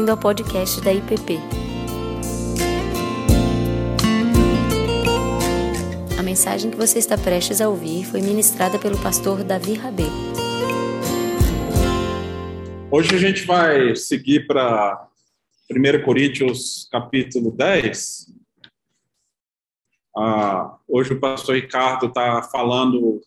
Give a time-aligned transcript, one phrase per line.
[0.00, 1.38] bem-vindo ao podcast da IPP.
[6.18, 10.04] A mensagem que você está prestes a ouvir foi ministrada pelo pastor Davi Rabê.
[12.90, 15.06] Hoje a gente vai seguir para
[15.70, 18.32] 1 Coríntios capítulo 10.
[20.16, 23.20] Ah, hoje o pastor Ricardo está falando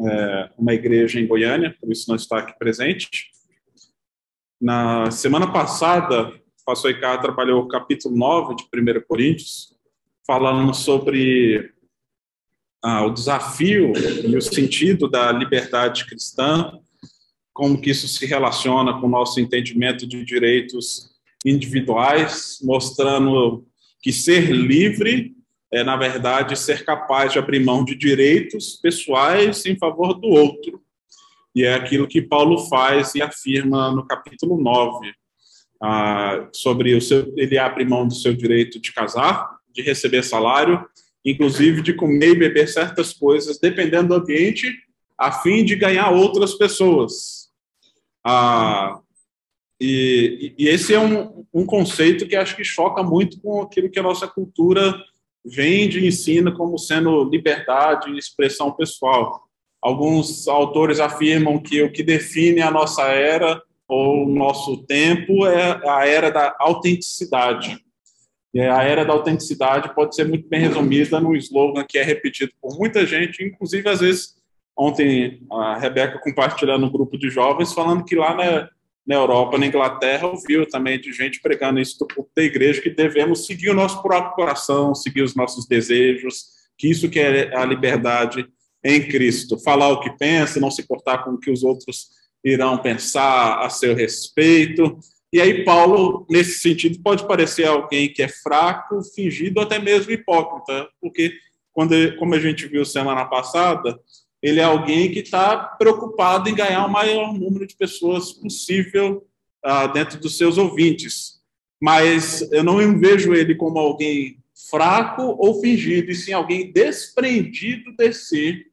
[0.00, 3.37] é, uma igreja em Goiânia, por isso não está aqui presente.
[4.60, 9.72] Na semana passada, o pastor Ricardo trabalhou o capítulo 9 de 1 Coríntios,
[10.26, 11.72] falando sobre
[12.82, 16.72] ah, o desafio e o sentido da liberdade cristã,
[17.52, 21.08] como que isso se relaciona com o nosso entendimento de direitos
[21.44, 23.64] individuais, mostrando
[24.02, 25.36] que ser livre
[25.72, 30.82] é, na verdade, ser capaz de abrir mão de direitos pessoais em favor do outro.
[31.58, 35.12] E é aquilo que Paulo faz e afirma no capítulo 9,
[35.82, 40.88] ah, sobre o seu, ele abre mão do seu direito de casar, de receber salário,
[41.24, 44.72] inclusive de comer e beber certas coisas, dependendo do ambiente,
[45.18, 47.48] a fim de ganhar outras pessoas.
[48.24, 49.00] Ah,
[49.80, 53.98] e, e, esse é um, um conceito que acho que choca muito com aquilo que
[53.98, 54.96] a nossa cultura
[55.44, 59.47] vende e ensina como sendo liberdade e expressão pessoal.
[59.80, 65.80] Alguns autores afirmam que o que define a nossa era ou o nosso tempo é
[65.88, 67.78] a era da autenticidade.
[68.52, 72.52] E a era da autenticidade pode ser muito bem resumida num slogan que é repetido
[72.60, 74.36] por muita gente, inclusive às vezes
[74.76, 78.68] ontem a Rebeca compartilhando no grupo de jovens falando que lá na,
[79.06, 82.06] na Europa, na Inglaterra, ouviu também de gente pregando isso
[82.36, 87.08] da igreja que devemos seguir o nosso próprio coração, seguir os nossos desejos, que isso
[87.08, 88.46] que é a liberdade
[88.84, 89.58] em Cristo.
[89.58, 92.08] Falar o que pensa, não se importar com o que os outros
[92.44, 94.98] irão pensar a seu respeito.
[95.32, 100.88] E aí, Paulo, nesse sentido, pode parecer alguém que é fraco, fingido, até mesmo hipócrita,
[101.00, 101.34] porque,
[101.72, 103.98] quando, como a gente viu semana passada,
[104.42, 109.26] ele é alguém que está preocupado em ganhar o maior número de pessoas possível
[109.66, 111.38] uh, dentro dos seus ouvintes.
[111.80, 114.38] Mas eu não vejo ele como alguém
[114.70, 118.66] fraco ou fingido, e sim alguém desprendido de si,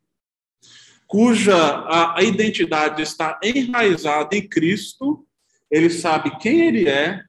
[1.08, 5.26] cuja a, a identidade está enraizada em Cristo,
[5.70, 7.22] ele sabe quem ele é,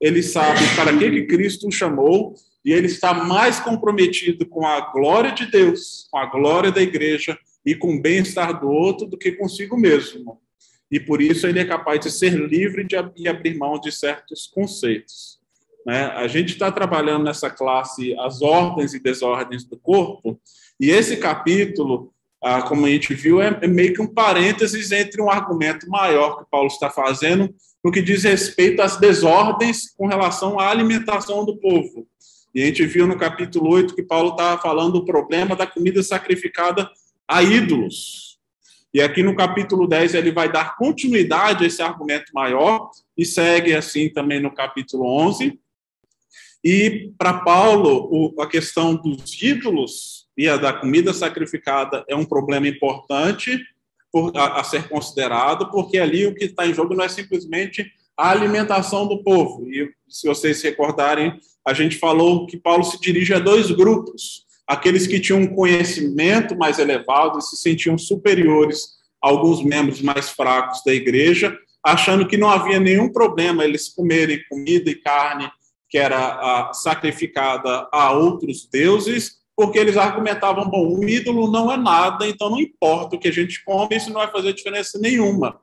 [0.00, 4.92] ele sabe para que, que Cristo o chamou, e ele está mais comprometido com a
[4.92, 9.18] glória de Deus, com a glória da igreja e com o bem-estar do outro do
[9.18, 10.40] que consigo mesmo.
[10.90, 12.96] E por isso ele é capaz de ser livre de,
[13.28, 15.37] abrir mão de certos conceitos.
[15.88, 16.04] Né?
[16.04, 20.38] A gente está trabalhando nessa classe as ordens e desordens do corpo,
[20.78, 22.12] e esse capítulo,
[22.44, 26.36] ah, como a gente viu, é, é meio que um parênteses entre um argumento maior
[26.36, 31.56] que Paulo está fazendo no que diz respeito às desordens com relação à alimentação do
[31.56, 32.06] povo.
[32.54, 36.02] E a gente viu no capítulo 8 que Paulo estava falando do problema da comida
[36.02, 36.90] sacrificada
[37.26, 38.38] a ídolos.
[38.92, 43.74] E aqui no capítulo 10 ele vai dar continuidade a esse argumento maior e segue
[43.74, 45.58] assim também no capítulo 11.
[46.64, 52.66] E para Paulo, a questão dos ídolos e a da comida sacrificada é um problema
[52.66, 53.60] importante
[54.34, 57.86] a, ser considerado, porque ali o que está em jogo não é simplesmente
[58.16, 59.68] a alimentação do povo.
[59.68, 64.46] E se vocês se recordarem, a gente falou que Paulo se dirige a dois grupos
[64.66, 70.28] aqueles que tinham um conhecimento mais elevado e se sentiam superiores a alguns membros mais
[70.28, 75.50] fracos da igreja, achando que não havia nenhum problema eles comerem comida e carne
[75.88, 82.28] que era sacrificada a outros deuses, porque eles argumentavam, bom, o ídolo não é nada,
[82.28, 85.58] então não importa o que a gente come, isso não vai fazer diferença nenhuma.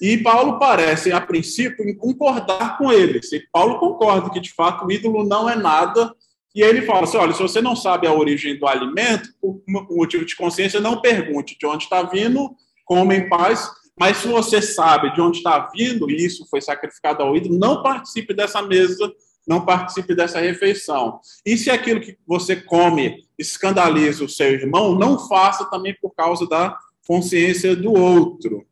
[0.00, 3.32] E Paulo parece, a princípio, concordar com eles.
[3.32, 6.12] E Paulo concorda que, de fato, o ídolo não é nada,
[6.54, 10.24] e ele fala assim: olha, se você não sabe a origem do alimento, por motivo
[10.24, 12.50] de consciência, não pergunte de onde está vindo,
[12.84, 13.70] come em paz.
[13.98, 17.82] Mas se você sabe de onde está vindo, e isso foi sacrificado ao ídolo, não
[17.82, 19.12] participe dessa mesa,
[19.48, 21.20] não participe dessa refeição.
[21.44, 26.46] E se aquilo que você come escandaliza o seu irmão, não faça também por causa
[26.46, 28.66] da consciência do outro.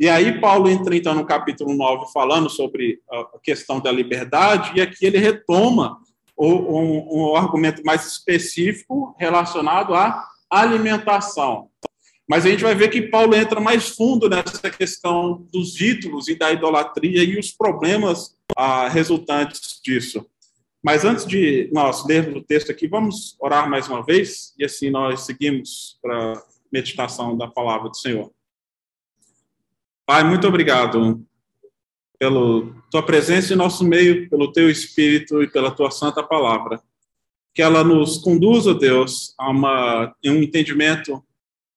[0.00, 4.80] E aí Paulo entra então no capítulo 9 falando sobre a questão da liberdade, e
[4.80, 5.98] aqui ele retoma
[6.36, 11.68] um, um argumento mais específico relacionado à alimentação.
[12.28, 16.34] Mas a gente vai ver que Paulo entra mais fundo nessa questão dos ídolos e
[16.34, 18.34] da idolatria e os problemas
[18.90, 20.24] resultantes disso.
[20.82, 24.90] Mas antes de nós lermos o texto aqui, vamos orar mais uma vez e assim
[24.90, 28.30] nós seguimos para a meditação da palavra do Senhor.
[30.04, 31.24] Pai, muito obrigado
[32.18, 36.82] pela tua presença em nosso meio, pelo teu espírito e pela tua santa palavra.
[37.54, 41.24] Que ela nos conduza, Deus, a, uma, um entendimento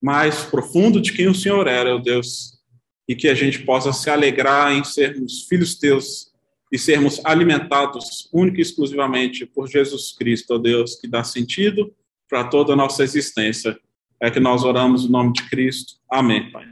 [0.02, 2.60] mais profundo de quem o Senhor era, Deus,
[3.08, 6.34] e que a gente possa se alegrar em sermos filhos teus
[6.72, 11.94] e sermos alimentados única e exclusivamente por Jesus Cristo, ó Deus, que dá sentido
[12.30, 13.78] para toda a nossa existência.
[14.20, 15.94] É que nós oramos no nome de Cristo.
[16.10, 16.66] Amém, Pai.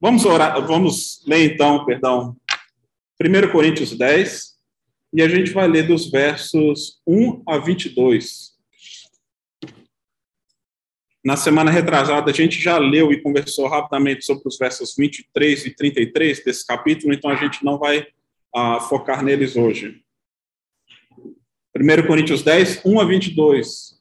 [0.00, 2.36] Vamos orar, vamos ler então, perdão,
[3.20, 4.56] 1 Coríntios 10,
[5.12, 8.56] e a gente vai ler dos versos 1 a 22.
[11.24, 15.74] Na semana retrasada, a gente já leu e conversou rapidamente sobre os versos 23 e
[15.74, 18.06] 33 desse capítulo, então a gente não vai
[18.58, 20.02] uh, focar neles hoje.
[21.76, 23.98] 1 Coríntios 10, 1 a 22.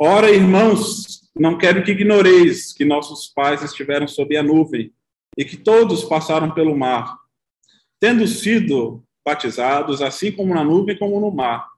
[0.00, 4.94] Ora, irmãos, não quero que ignoreis que nossos pais estiveram sob a nuvem
[5.36, 7.18] e que todos passaram pelo mar,
[8.00, 11.68] tendo sido batizados, assim como na nuvem como no mar.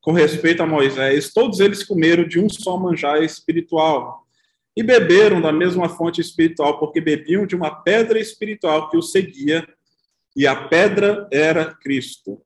[0.00, 4.19] Com respeito a Moisés, todos eles comeram de um só manjar espiritual
[4.80, 9.68] e beberam da mesma fonte espiritual, porque bebiam de uma pedra espiritual que os seguia,
[10.34, 12.40] e a pedra era Cristo.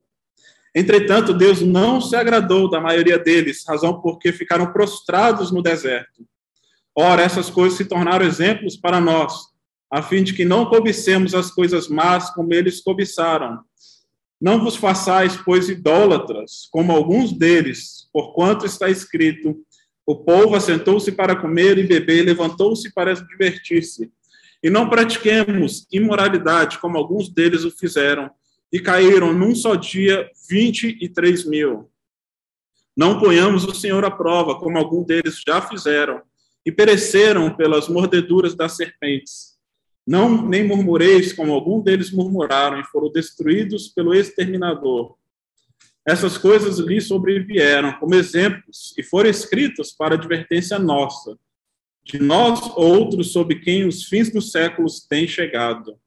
[0.74, 6.26] Entretanto, Deus não se agradou da maioria deles, razão porque ficaram prostrados no deserto.
[6.92, 9.32] Ora, essas coisas se tornaram exemplos para nós,
[9.88, 13.60] a fim de que não cobicemos as coisas más como eles cobiçaram.
[14.40, 19.56] Não vos façais, pois, idólatras, como alguns deles, porquanto está escrito:
[20.06, 24.12] o povo assentou-se para comer e beber, e levantou-se para divertir-se.
[24.62, 28.30] E não pratiquemos imoralidade, como alguns deles o fizeram
[28.72, 31.90] e caíram num só dia 23 mil.
[32.96, 36.22] Não ponhamos o Senhor à prova, como alguns deles já fizeram,
[36.64, 39.54] e pereceram pelas mordeduras das serpentes.
[40.06, 45.16] Não nem murmureis, como alguns deles murmuraram, e foram destruídos pelo exterminador.
[46.06, 51.38] Essas coisas lhe sobrevieram como exemplos e foram escritas para advertência nossa,
[52.04, 55.98] de nós outros sobre quem os fins dos séculos têm chegado.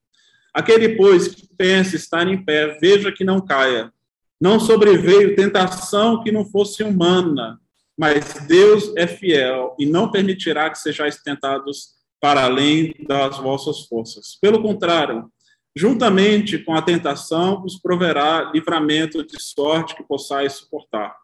[0.54, 3.92] Aquele, pois, que pensa estar em pé, veja que não caia.
[4.40, 7.60] Não sobreveio tentação que não fosse humana,
[7.98, 14.38] mas Deus é fiel e não permitirá que sejais tentados para além das vossas forças.
[14.40, 15.32] Pelo contrário,
[15.78, 21.16] juntamente com a tentação, vos proverá livramento de sorte que possais suportar.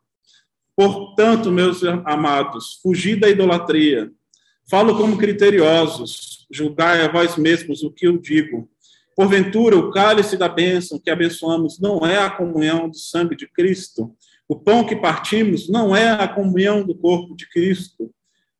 [0.76, 4.12] Portanto, meus amados, fugi da idolatria.
[4.70, 8.70] Falo como criteriosos, julgai a vós mesmos o que eu digo.
[9.16, 14.16] Porventura, o cálice da bênção que abençoamos não é a comunhão do sangue de Cristo?
[14.48, 18.12] O pão que partimos não é a comunhão do corpo de Cristo?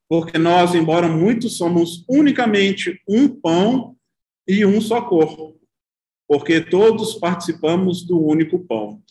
[0.10, 3.96] Porque nós, embora muitos, somos unicamente um pão
[4.48, 5.56] e um só corpo,
[6.28, 9.02] porque todos participamos do único pão.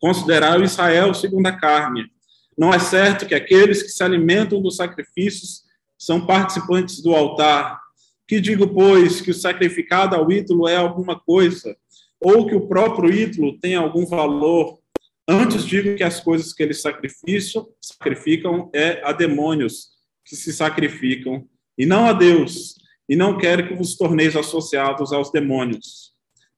[0.00, 2.10] Considerar o Israel segundo a carne.
[2.56, 5.62] Não é certo que aqueles que se alimentam dos sacrifícios
[5.96, 7.80] são participantes do altar,
[8.26, 11.76] que digo, pois, que o sacrificado ao ídolo é alguma coisa,
[12.20, 14.78] ou que o próprio ídolo tem algum valor.
[15.26, 19.88] Antes digo que as coisas que eles sacrificam, é a demônios
[20.24, 22.74] que se sacrificam, e não a Deus,
[23.08, 26.12] e não quero que vos torneis associados aos demônios.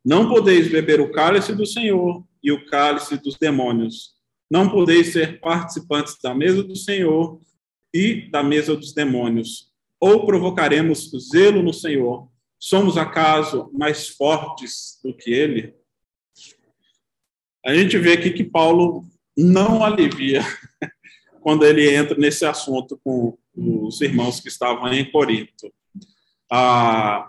[0.04, 4.14] Não podeis beber o cálice do Senhor e o cálice dos demônios.
[4.50, 7.40] Não podeis ser participantes da mesa do Senhor
[7.95, 12.28] e da mesa dos demônios ou provocaremos zelo no Senhor?
[12.59, 15.75] Somos acaso mais fortes do que ele?
[17.64, 19.04] A gente vê aqui que Paulo
[19.37, 20.40] não alivia
[21.42, 25.73] quando ele entra nesse assunto com os irmãos que estavam em Corinto.
[26.50, 27.26] Ah,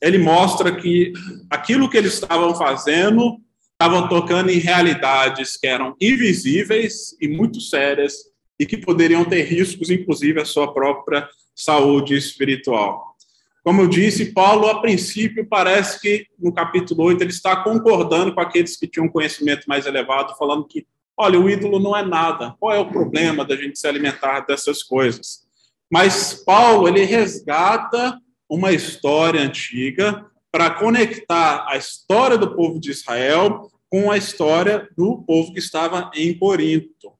[0.00, 1.12] ele mostra que
[1.50, 3.38] aquilo que eles estavam fazendo
[3.72, 8.14] estavam tocando em realidades que eram invisíveis e muito sérias
[8.58, 13.16] e que poderiam ter riscos, inclusive, à sua própria saúde espiritual.
[13.62, 18.40] Como eu disse, Paulo, a princípio, parece que no capítulo 8 ele está concordando com
[18.40, 22.56] aqueles que tinham conhecimento mais elevado, falando que, olha, o ídolo não é nada.
[22.58, 25.46] Qual é o problema da gente se alimentar dessas coisas?
[25.90, 33.70] Mas Paulo, ele resgata uma história antiga para conectar a história do povo de Israel
[33.90, 37.12] com a história do povo que estava em Corinto.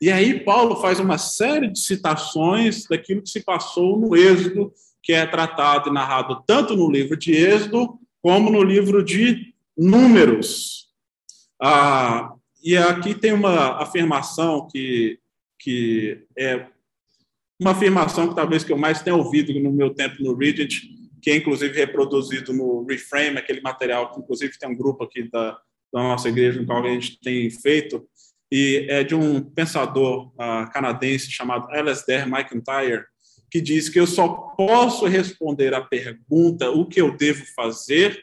[0.00, 4.72] E aí Paulo faz uma série de citações daquilo que se passou no Êxodo,
[5.02, 10.88] que é tratado e narrado tanto no livro de Êxodo como no livro de Números.
[11.60, 15.18] Ah, e aqui tem uma afirmação que,
[15.58, 16.66] que é
[17.64, 20.82] uma afirmação que talvez que eu mais tenha ouvido no meu tempo no Regent,
[21.22, 25.52] que é inclusive reproduzido no Reframe, aquele material que inclusive tem um grupo aqui da,
[25.90, 28.06] da nossa igreja no qual a gente tem feito,
[28.52, 33.06] e é de um pensador uh, canadense chamado Alasdair McIntyre,
[33.50, 38.22] que diz que eu só posso responder a pergunta o que eu devo fazer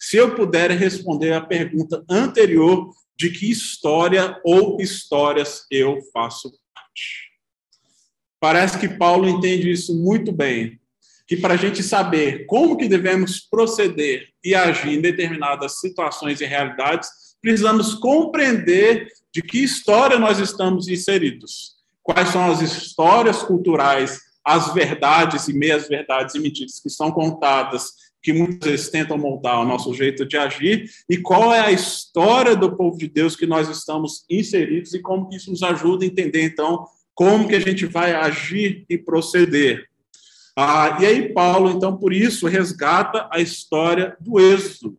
[0.00, 7.27] se eu puder responder a pergunta anterior de que história ou histórias eu faço parte.
[8.40, 10.78] Parece que Paulo entende isso muito bem,
[11.26, 16.46] que para a gente saber como que devemos proceder e agir em determinadas situações e
[16.46, 17.08] realidades,
[17.42, 25.48] precisamos compreender de que história nós estamos inseridos, quais são as histórias culturais, as verdades
[25.48, 27.92] e meias verdades e mentiras que são contadas,
[28.22, 32.56] que muitas vezes tentam moldar o nosso jeito de agir, e qual é a história
[32.56, 36.42] do povo de Deus que nós estamos inseridos e como isso nos ajuda a entender,
[36.42, 36.86] então,
[37.18, 39.88] como que a gente vai agir e proceder.
[40.56, 44.96] Ah, e aí Paulo, então, por isso, resgata a história do Êxodo,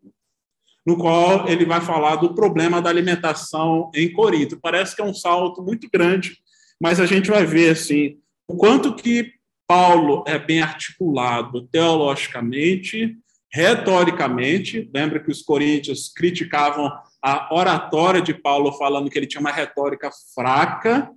[0.86, 4.60] no qual ele vai falar do problema da alimentação em Corinto.
[4.62, 6.36] Parece que é um salto muito grande,
[6.78, 9.32] mas a gente vai ver, assim, o quanto que
[9.66, 13.16] Paulo é bem articulado teologicamente,
[13.50, 14.90] retoricamente.
[14.94, 16.92] Lembra que os coríntios criticavam
[17.24, 21.14] a oratória de Paulo, falando que ele tinha uma retórica fraca,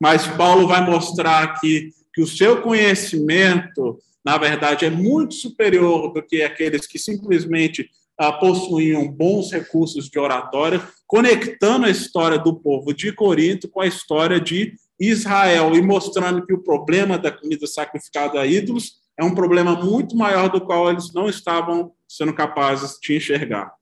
[0.00, 6.22] mas Paulo vai mostrar aqui que o seu conhecimento, na verdade, é muito superior do
[6.22, 12.92] que aqueles que simplesmente ah, possuíam bons recursos de oratória, conectando a história do povo
[12.92, 18.40] de Corinto com a história de Israel e mostrando que o problema da comida sacrificada
[18.40, 23.16] a ídolos é um problema muito maior do qual eles não estavam sendo capazes de
[23.16, 23.72] enxergar.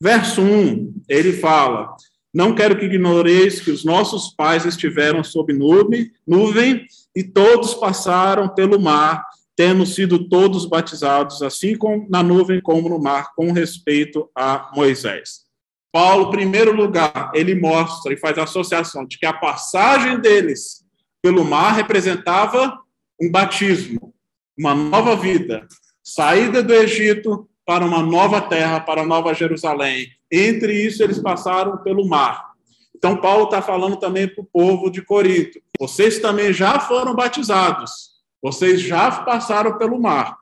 [0.00, 1.94] Verso 1, ele fala:
[2.32, 8.48] não quero que ignoreis que os nossos pais estiveram sob nuvem, nuvem e todos passaram
[8.48, 9.24] pelo mar,
[9.56, 15.48] tendo sido todos batizados, assim como na nuvem como no mar, com respeito a Moisés.
[15.90, 20.84] Paulo, em primeiro lugar, ele mostra e faz a associação de que a passagem deles
[21.22, 22.78] pelo mar representava
[23.20, 24.14] um batismo,
[24.56, 25.66] uma nova vida,
[26.04, 31.78] saída do Egito para uma nova terra, para a nova Jerusalém, entre isso, eles passaram
[31.78, 32.48] pelo mar.
[32.94, 38.10] Então, Paulo está falando também para o povo de Corinto: vocês também já foram batizados,
[38.42, 40.36] vocês já passaram pelo mar.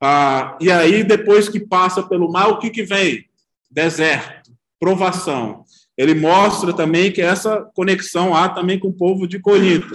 [0.00, 3.24] Ah, e aí, depois que passa pelo mar, o que, que vem?
[3.70, 5.64] Deserto, provação.
[5.96, 9.94] Ele mostra também que essa conexão há também com o povo de Corinto.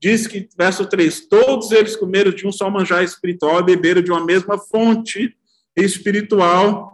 [0.00, 4.10] Diz que, verso 3, todos eles comeram de um só manjar espiritual e beberam de
[4.10, 5.34] uma mesma fonte
[5.76, 6.93] espiritual,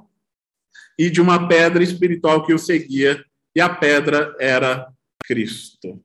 [1.01, 3.25] e de uma pedra espiritual que o seguia,
[3.57, 4.87] e a pedra era
[5.25, 5.99] Cristo.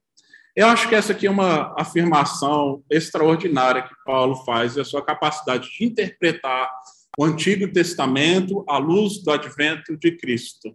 [0.55, 5.03] Eu acho que essa aqui é uma afirmação extraordinária que Paulo faz, e a sua
[5.03, 6.71] capacidade de interpretar
[7.19, 10.73] o Antigo Testamento à luz do advento de Cristo.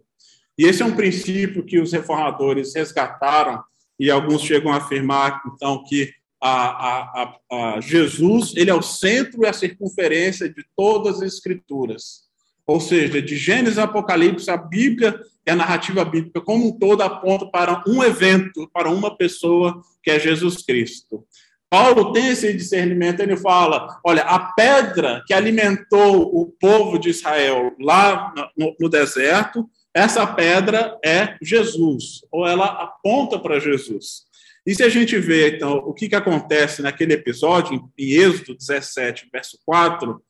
[0.55, 3.63] E esse é um princípio que os reformadores resgataram,
[3.99, 9.41] e alguns chegam a afirmar, então, que a, a, a, Jesus ele é o centro
[9.41, 12.29] e a circunferência de todas as Escrituras.
[12.71, 17.01] Ou seja, de Gênesis a Apocalipse, a Bíblia e a narrativa bíblica como um todo
[17.01, 21.25] aponta para um evento, para uma pessoa que é Jesus Cristo.
[21.69, 27.75] Paulo tem esse discernimento, ele fala: olha, a pedra que alimentou o povo de Israel
[27.77, 34.23] lá no, no deserto, essa pedra é Jesus, ou ela aponta para Jesus.
[34.65, 39.27] E se a gente vê, então, o que, que acontece naquele episódio, em Êxodo 17,
[39.29, 40.21] verso 4,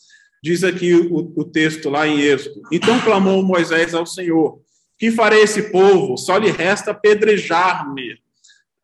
[0.43, 2.61] Diz aqui o, o texto lá em Êxodo.
[2.71, 4.59] Então clamou Moisés ao Senhor:
[4.97, 6.17] Que farei esse povo?
[6.17, 8.17] Só lhe resta apedrejar-me.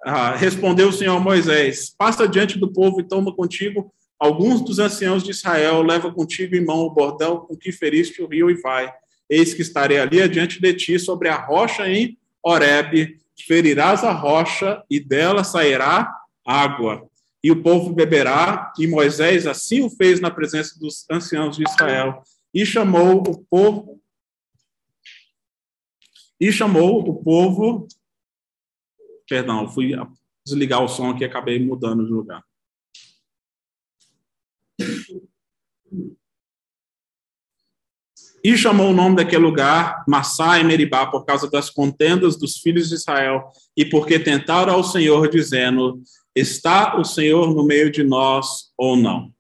[0.04, 4.78] Ah, respondeu o Senhor a Moisés: Passa diante do povo e toma contigo alguns dos
[4.78, 8.62] anciãos de Israel, leva contigo em mão o bordão com que feriste o rio e
[8.62, 8.92] vai.
[9.30, 14.82] Eis que estarei ali adiante de ti sobre a rocha em Horebe, ferirás a rocha
[14.90, 16.14] e dela sairá
[16.46, 17.08] água
[17.44, 22.22] e o povo beberá, e Moisés assim o fez na presença dos anciãos de Israel,
[22.54, 24.02] e chamou o povo
[26.40, 27.88] e chamou o povo
[29.28, 29.92] Perdão, fui
[30.46, 32.42] desligar o som aqui acabei mudando de lugar.
[38.44, 42.88] E chamou o nome daquele lugar Massá e Meribá por causa das contendas dos filhos
[42.88, 46.02] de Israel e porque tentaram ao Senhor dizendo:
[46.38, 49.32] Está o Senhor no meio de nós ou não?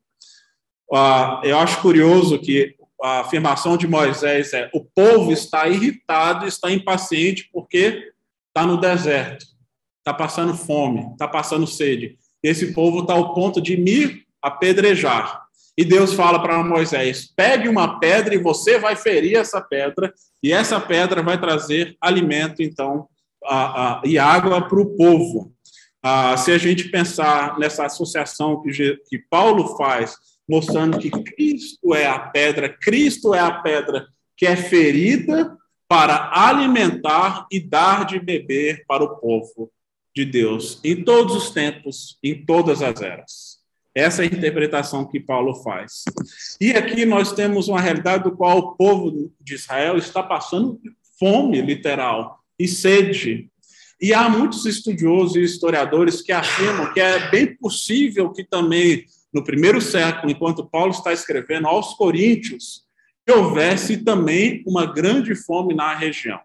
[0.92, 6.72] Uh, eu acho curioso que a afirmação de Moisés é: o povo está irritado, está
[6.72, 8.12] impaciente porque
[8.48, 9.46] está no deserto,
[10.00, 12.18] está passando fome, está passando sede.
[12.42, 15.46] esse povo está ao ponto de me apedrejar.
[15.77, 20.12] E Deus fala para Moisés: pegue uma pedra e você vai ferir essa pedra,
[20.42, 23.08] e essa pedra vai trazer alimento, então,
[23.46, 25.54] a, a, e água para o povo.
[26.10, 28.72] Ah, se a gente pensar nessa associação que,
[29.10, 30.16] que Paulo faz,
[30.48, 37.46] mostrando que Cristo é a pedra, Cristo é a pedra que é ferida para alimentar
[37.52, 39.70] e dar de beber para o povo
[40.16, 43.58] de Deus, em todos os tempos, em todas as eras.
[43.94, 46.06] Essa é a interpretação que Paulo faz.
[46.62, 50.80] E aqui nós temos uma realidade do qual o povo de Israel está passando
[51.20, 53.52] fome literal e sede.
[54.00, 59.44] E há muitos estudiosos e historiadores que afirmam que é bem possível que também no
[59.44, 62.84] primeiro século, enquanto Paulo está escrevendo aos Coríntios,
[63.25, 66.39] que houvesse também uma grande fome na região.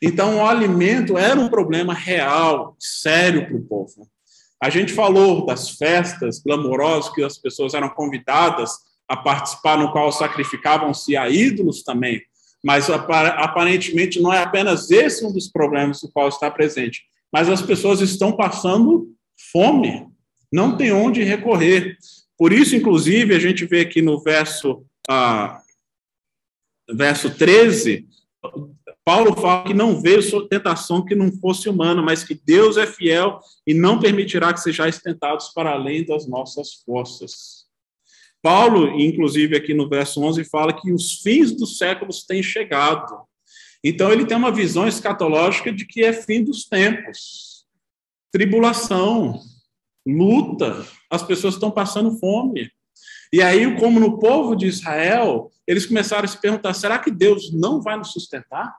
[0.00, 4.08] Então, o alimento era um problema real, sério para o povo.
[4.62, 8.70] A gente falou das festas glamourosas que as pessoas eram convidadas
[9.08, 12.22] a participar, no qual sacrificavam-se a ídolos também.
[12.62, 17.62] Mas aparentemente não é apenas esse um dos problemas do qual está presente, mas as
[17.62, 19.12] pessoas estão passando
[19.50, 20.06] fome,
[20.52, 21.96] não tem onde recorrer.
[22.38, 25.60] Por isso, inclusive, a gente vê aqui no verso, ah,
[26.88, 28.06] verso 13,
[29.04, 32.86] Paulo fala que não veio sua tentação que não fosse humana, mas que Deus é
[32.86, 37.61] fiel e não permitirá que sejais tentados para além das nossas forças.
[38.42, 43.22] Paulo, inclusive aqui no verso 11, fala que os fins dos séculos têm chegado.
[43.84, 47.64] Então ele tem uma visão escatológica de que é fim dos tempos.
[48.32, 49.40] Tribulação,
[50.06, 52.70] luta, as pessoas estão passando fome.
[53.32, 57.52] E aí, como no povo de Israel, eles começaram a se perguntar: será que Deus
[57.52, 58.76] não vai nos sustentar?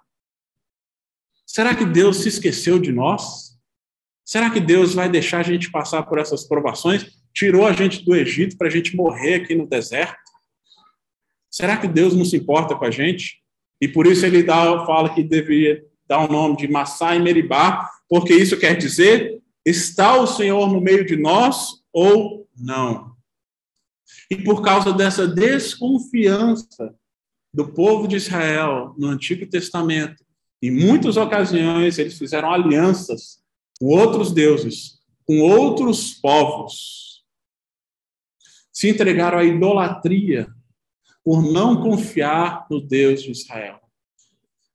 [1.45, 3.57] Será que Deus se esqueceu de nós?
[4.25, 7.22] Será que Deus vai deixar a gente passar por essas provações?
[7.33, 10.17] Tirou a gente do Egito para a gente morrer aqui no deserto?
[11.49, 13.41] Será que Deus não se importa com a gente?
[13.81, 17.89] E por isso ele dá, fala que deveria dar o nome de Massá e Meribá,
[18.07, 23.13] porque isso quer dizer: está o Senhor no meio de nós ou não?
[24.29, 26.95] E por causa dessa desconfiança
[27.53, 30.23] do povo de Israel no Antigo Testamento,
[30.61, 33.43] em muitas ocasiões, eles fizeram alianças
[33.79, 37.12] com outros deuses, com outros povos.
[38.73, 40.47] Se entregaram à idolatria
[41.23, 43.79] por não confiar no Deus de Israel.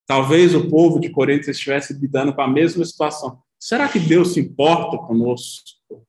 [0.07, 3.43] Talvez o povo de Corinto estivesse lidando com a mesma situação.
[3.59, 6.07] Será que Deus se importa conosco?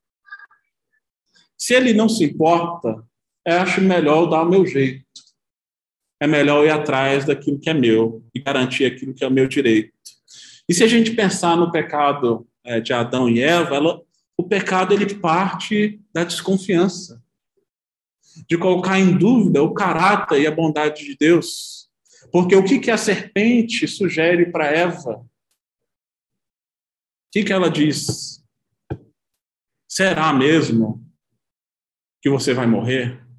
[1.58, 3.04] Se ele não se importa,
[3.46, 5.10] eu acho melhor dar o meu jeito
[6.20, 9.48] é melhor ir atrás daquilo que é meu e garantir aquilo que é o meu
[9.48, 9.94] direito.
[10.68, 14.02] E se a gente pensar no pecado é, de Adão e Eva, ela,
[14.38, 17.24] o pecado ele parte da desconfiança,
[18.48, 21.90] de colocar em dúvida o caráter e a bondade de Deus.
[22.32, 25.18] Porque o que, que a serpente sugere para Eva?
[25.18, 25.28] O
[27.32, 28.44] que, que ela diz?
[29.88, 31.04] Será mesmo
[32.22, 33.30] que você vai morrer?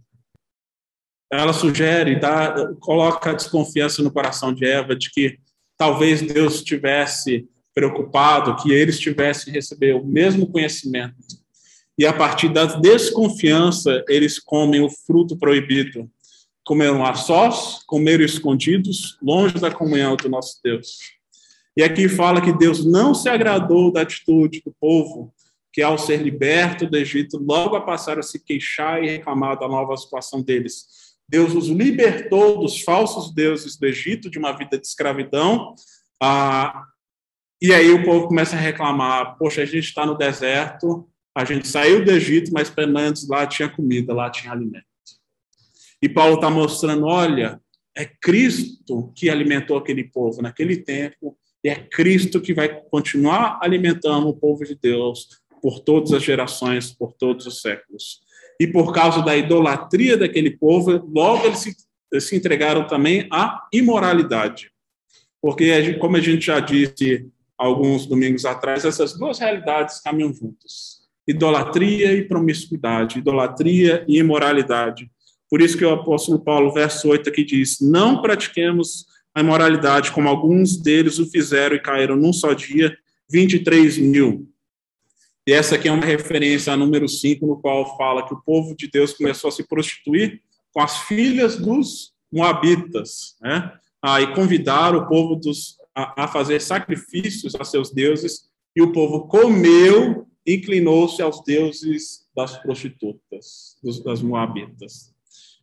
[1.32, 5.38] ela sugere, dá, coloca a desconfiança no coração de Eva de que
[5.78, 11.14] talvez Deus estivesse preocupado que eles tivessem receber o mesmo conhecimento.
[11.98, 16.10] E a partir da desconfiança, eles comem o fruto proibido.
[16.64, 20.98] Comeram a sós, comeram escondidos, longe da comunhão do nosso Deus.
[21.76, 25.32] E aqui fala que Deus não se agradou da atitude do povo,
[25.72, 29.68] que ao ser liberto do Egito, logo a passar a se queixar e reclamar da
[29.68, 34.84] nova situação deles Deus os libertou dos falsos deuses do Egito, de uma vida de
[34.84, 35.76] escravidão.
[36.20, 36.86] Ah,
[37.62, 41.08] e aí o povo começa a reclamar: poxa, a gente está no deserto,
[41.40, 44.84] a gente saiu do Egito, mas pelo menos lá tinha comida, lá tinha alimento.
[46.02, 47.60] E Paulo está mostrando: olha,
[47.96, 54.28] é Cristo que alimentou aquele povo naquele tempo, e é Cristo que vai continuar alimentando
[54.28, 55.28] o povo de Deus
[55.60, 58.20] por todas as gerações, por todos os séculos
[58.60, 61.74] e por causa da idolatria daquele povo, logo eles se,
[62.20, 64.70] se entregaram também à imoralidade.
[65.40, 67.26] Porque, como a gente já disse
[67.56, 75.10] alguns domingos atrás, essas duas realidades caminham juntas: idolatria e promiscuidade, idolatria e imoralidade.
[75.48, 80.28] Por isso que o apóstolo Paulo, verso 8 aqui diz: Não pratiquemos a imoralidade como
[80.28, 82.96] alguns deles o fizeram e caíram num só dia
[83.30, 84.48] 23 mil.
[85.46, 88.76] E essa aqui é uma referência a número 5, no qual fala que o povo
[88.76, 90.40] de Deus começou a se prostituir
[90.72, 93.72] com as filhas dos moabitas, né?
[94.02, 99.26] Ah, e o povo dos, a, a fazer sacrifícios a seus deuses, e o povo
[99.26, 105.14] comeu inclinou-se aos deuses das prostitutas, das moabitas.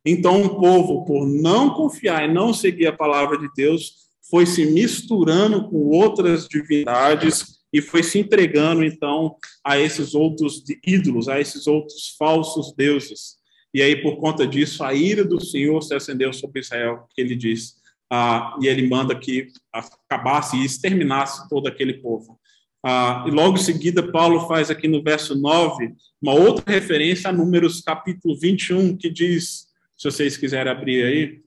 [0.05, 4.65] Então o povo, por não confiar e não seguir a palavra de Deus, foi se
[4.65, 11.67] misturando com outras divindades e foi se entregando então a esses outros ídolos, a esses
[11.67, 13.37] outros falsos deuses.
[13.73, 17.35] E aí por conta disso a ira do Senhor se acendeu sobre Israel, que ele
[17.35, 17.75] diz:
[18.09, 22.36] ah, e ele manda que acabasse e exterminasse todo aquele povo.
[22.89, 27.33] Ah, e logo em seguida, Paulo faz aqui no verso 9 uma outra referência a
[27.33, 31.41] Números capítulo 21, que diz, se vocês quiserem abrir aí,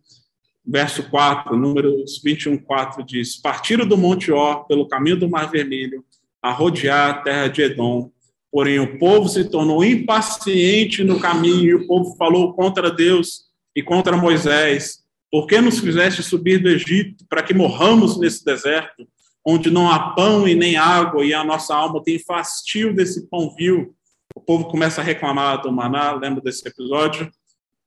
[0.63, 6.05] verso 4, Números 21, 4 diz: Partiram do Monte Or pelo caminho do Mar Vermelho,
[6.43, 8.11] a rodear a terra de Edom.
[8.53, 13.83] Porém, o povo se tornou impaciente no caminho, e o povo falou contra Deus e
[13.83, 14.99] contra Moisés.
[15.33, 19.09] Por que nos fizeste subir do Egito para que morramos nesse deserto,
[19.45, 23.55] onde não há pão e nem água, e a nossa alma tem fastio desse pão
[23.55, 23.95] vil?
[24.35, 27.31] O povo começa a reclamar do maná, lembra desse episódio?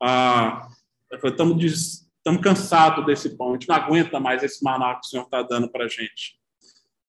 [0.02, 0.68] Ah,
[1.12, 1.64] estamos,
[2.18, 5.42] estamos cansados desse pão, a gente não aguenta mais esse maná que o Senhor está
[5.42, 6.38] dando para a gente.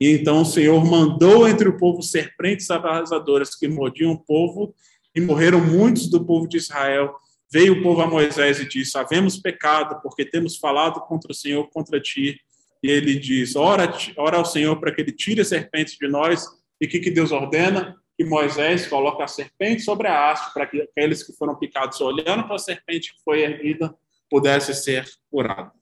[0.01, 4.75] E então o Senhor mandou entre o povo serpentes abrasadoras que mordiam o povo,
[5.17, 7.15] e morreram muitos do povo de Israel,
[7.55, 11.71] Veio o povo a Moisés e disse: Havemos pecado, porque temos falado contra o Senhor,
[11.71, 12.41] contra ti.
[12.85, 16.45] E ele diz: Ora, ora ao Senhor para que ele tire a serpente de nós.
[16.79, 17.97] E o que, que Deus ordena?
[18.15, 22.45] Que Moisés coloque a serpente sobre a haste, para que aqueles que foram picados olhando
[22.45, 23.97] para a serpente que foi erguida
[24.29, 25.73] pudessem ser curados.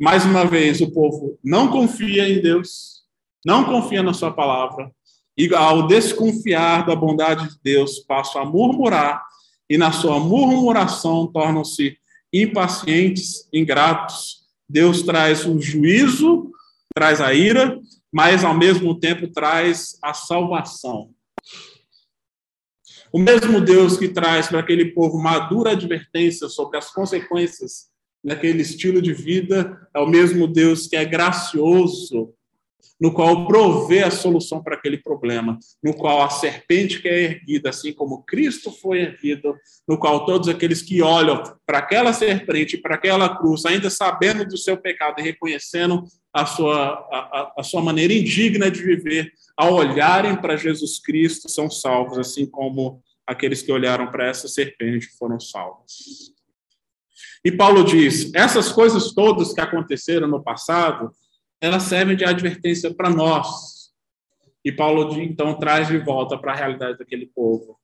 [0.00, 3.04] Mais uma vez, o povo não confia em Deus,
[3.44, 4.90] não confia na sua palavra,
[5.36, 9.22] e ao desconfiar da bondade de Deus, passam a murmurar
[9.68, 11.98] e na sua murmuração tornam-se
[12.32, 14.47] impacientes, ingratos.
[14.68, 16.50] Deus traz o juízo,
[16.94, 17.80] traz a ira,
[18.12, 21.10] mas ao mesmo tempo traz a salvação.
[23.12, 27.88] O mesmo Deus que traz para aquele povo madura advertência sobre as consequências
[28.22, 32.34] daquele estilo de vida, é o mesmo Deus que é gracioso
[33.00, 37.70] no qual provê a solução para aquele problema, no qual a serpente que é erguida,
[37.70, 39.54] assim como Cristo foi erguido,
[39.86, 44.56] no qual todos aqueles que olham para aquela serpente, para aquela cruz, ainda sabendo do
[44.56, 50.36] seu pecado e reconhecendo a sua, a, a sua maneira indigna de viver, ao olharem
[50.36, 56.32] para Jesus Cristo, são salvos, assim como aqueles que olharam para essa serpente foram salvos.
[57.44, 61.10] E Paulo diz: essas coisas todas que aconteceram no passado
[61.60, 63.92] elas servem de advertência para nós.
[64.64, 67.78] E Paulo então traz de volta para a realidade daquele povo.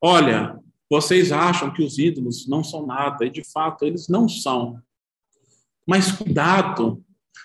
[0.00, 0.58] Olha,
[0.90, 4.80] vocês acham que os ídolos não são nada, e de fato eles não são.
[5.86, 7.02] Mas cuidado,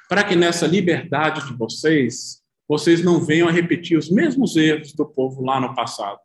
[0.08, 5.05] para que nessa liberdade de vocês, vocês não venham a repetir os mesmos erros do
[5.05, 6.21] povo lá no passado,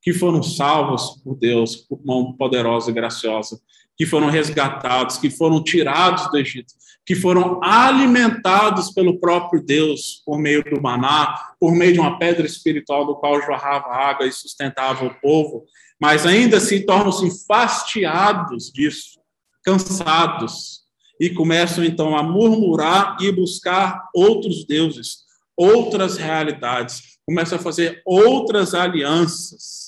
[0.00, 3.60] que foram salvos por Deus, por mão poderosa e graciosa,
[4.00, 6.72] que foram resgatados, que foram tirados do Egito,
[7.04, 12.46] que foram alimentados pelo próprio Deus por meio do maná, por meio de uma pedra
[12.46, 15.66] espiritual do qual jorrava água e sustentava o povo,
[16.00, 19.20] mas ainda assim tornam-se fastiados disso,
[19.62, 20.80] cansados,
[21.20, 28.72] e começam então a murmurar e buscar outros deuses, outras realidades, começam a fazer outras
[28.72, 29.79] alianças.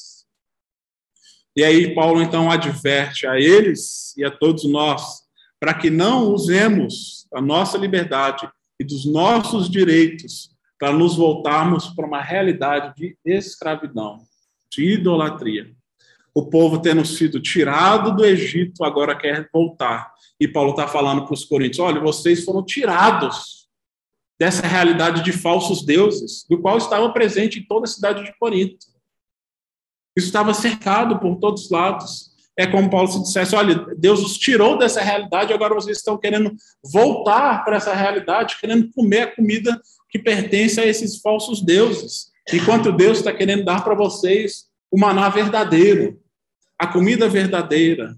[1.56, 5.22] E aí Paulo então adverte a eles e a todos nós
[5.60, 12.04] para que não usemos a nossa liberdade e dos nossos direitos para nos voltarmos para
[12.04, 14.18] uma realidade de escravidão,
[14.68, 15.70] de idolatria.
[16.34, 20.12] O povo tendo sido tirado do Egito agora quer voltar.
[20.40, 23.68] E Paulo está falando para os coríntios: olha, vocês foram tirados
[24.40, 28.91] dessa realidade de falsos deuses, do qual estava presente em toda a cidade de Corinto.
[30.16, 32.33] Isso estava cercado por todos os lados.
[32.57, 36.55] É como Paulo se dissesse: olha, Deus os tirou dessa realidade, agora vocês estão querendo
[36.92, 42.31] voltar para essa realidade, querendo comer a comida que pertence a esses falsos deuses.
[42.53, 46.20] Enquanto Deus está querendo dar para vocês o maná verdadeiro,
[46.79, 48.14] a comida verdadeira.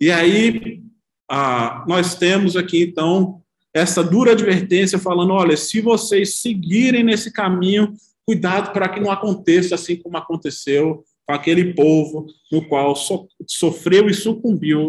[0.00, 0.82] E aí,
[1.28, 3.42] ah, nós temos aqui, então,
[3.74, 9.74] essa dura advertência falando: olha, se vocês seguirem nesse caminho, cuidado para que não aconteça
[9.74, 14.86] assim como aconteceu com aquele povo no qual so, sofreu e sucumbiu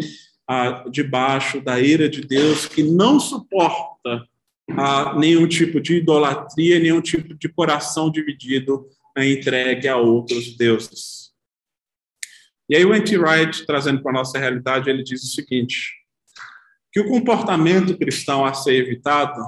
[0.48, 4.26] ah, debaixo da ira de Deus, que não suporta
[4.70, 11.32] ah, nenhum tipo de idolatria, nenhum tipo de coração dividido entregue a outros deuses.
[12.68, 15.94] E aí o Anti Wright, trazendo para a nossa realidade, ele diz o seguinte,
[16.92, 19.40] que o comportamento cristão a ser evitado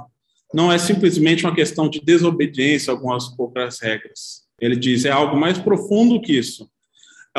[0.52, 5.36] não é simplesmente uma questão de desobediência a algumas poucas regras, Ele diz: é algo
[5.36, 6.68] mais profundo que isso.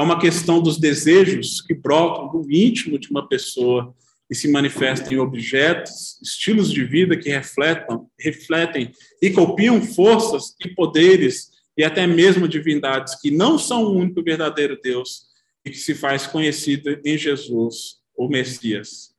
[0.02, 3.94] É uma questão dos desejos que brotam do íntimo de uma pessoa
[4.28, 10.70] e se manifestam em objetos, estilos de vida que refletem, refletem e copiam forças e
[10.70, 15.28] poderes e até mesmo divindades que não são o único verdadeiro Deus
[15.64, 19.12] e que se faz conhecido em Jesus, o Messias.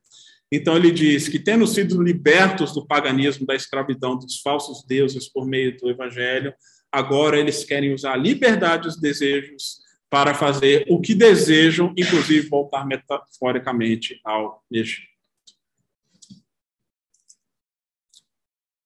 [0.50, 5.46] Então ele diz que tendo sido libertos do paganismo, da escravidão dos falsos deuses por
[5.46, 6.52] meio do evangelho,
[6.90, 9.80] agora eles querem usar a liberdade dos desejos
[10.12, 15.08] para fazer o que desejam, inclusive voltar metaforicamente ao Egito.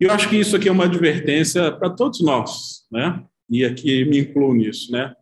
[0.00, 3.24] E eu acho que isso aqui é uma advertência para todos nós, né?
[3.50, 5.16] E aqui me incluo nisso, né?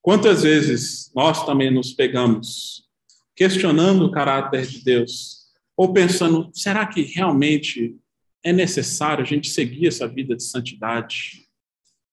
[0.00, 2.88] Quantas vezes nós também nos pegamos
[3.34, 7.96] questionando o caráter de Deus, ou pensando, será que realmente
[8.44, 11.49] é necessário a gente seguir essa vida de santidade?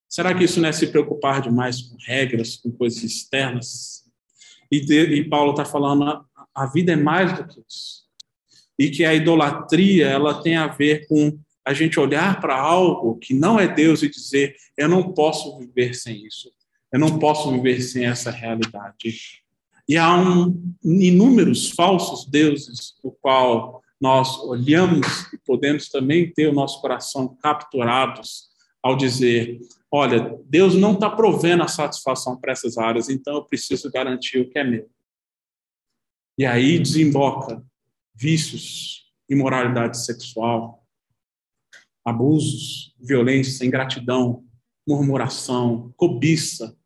[0.09, 4.03] Será que isso não é se preocupar demais com regras, com coisas externas?
[4.71, 8.05] E, de, e Paulo está falando, a, a vida é mais do que isso.
[8.79, 13.33] E que a idolatria ela tem a ver com a gente olhar para algo que
[13.33, 16.49] não é Deus e dizer: eu não posso viver sem isso,
[16.93, 19.43] eu não posso viver sem essa realidade.
[19.89, 26.53] E há um, inúmeros falsos deuses, o qual nós olhamos e podemos também ter o
[26.53, 28.47] nosso coração capturados
[28.81, 29.59] ao dizer:
[29.91, 34.49] olha, Deus não está provendo a satisfação para essas áreas, então eu preciso garantir o
[34.49, 34.89] que é meu.
[36.37, 37.63] E aí desemboca
[38.13, 40.85] vícios, imoralidade sexual,
[42.05, 44.43] abusos, violência, ingratidão,
[44.87, 46.77] murmuração, cobiça,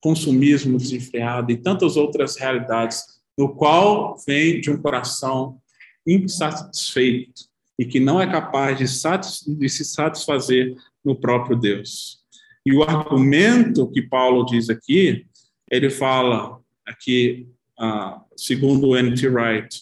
[0.00, 3.02] consumismo desenfreado e tantas outras realidades,
[3.38, 5.60] no qual vem de um coração
[6.06, 7.44] insatisfeito
[7.78, 12.23] e que não é capaz de, de se satisfazer no próprio Deus.
[12.64, 15.26] E o argumento que Paulo diz aqui,
[15.70, 17.48] ele fala aqui,
[17.78, 19.28] uh, segundo o N.T.
[19.28, 19.80] Wright,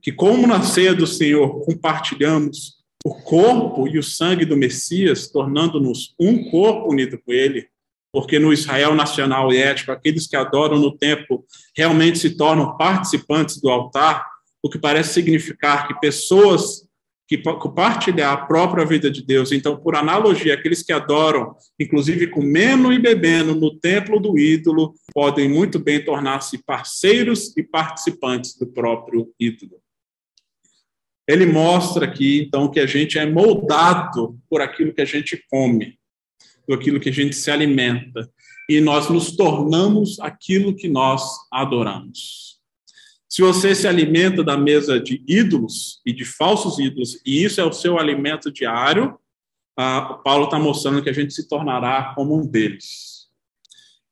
[0.00, 6.14] que como na ceia do Senhor compartilhamos o corpo e o sangue do Messias, tornando-nos
[6.18, 7.68] um corpo unido com ele,
[8.12, 11.44] porque no Israel nacional e ético, aqueles que adoram no templo
[11.76, 14.24] realmente se tornam participantes do altar,
[14.62, 16.86] o que parece significar que pessoas
[17.28, 19.52] que compartilhar a própria vida de Deus.
[19.52, 25.48] Então, por analogia, aqueles que adoram, inclusive comendo e bebendo no templo do ídolo, podem
[25.48, 29.80] muito bem tornar-se parceiros e participantes do próprio ídolo.
[31.26, 35.98] Ele mostra aqui, então, que a gente é moldado por aquilo que a gente come,
[36.66, 38.28] por aquilo que a gente se alimenta,
[38.68, 42.51] e nós nos tornamos aquilo que nós adoramos.
[43.32, 47.64] Se você se alimenta da mesa de ídolos e de falsos ídolos, e isso é
[47.64, 49.18] o seu alimento diário,
[50.22, 53.28] Paulo está mostrando que a gente se tornará como um deles.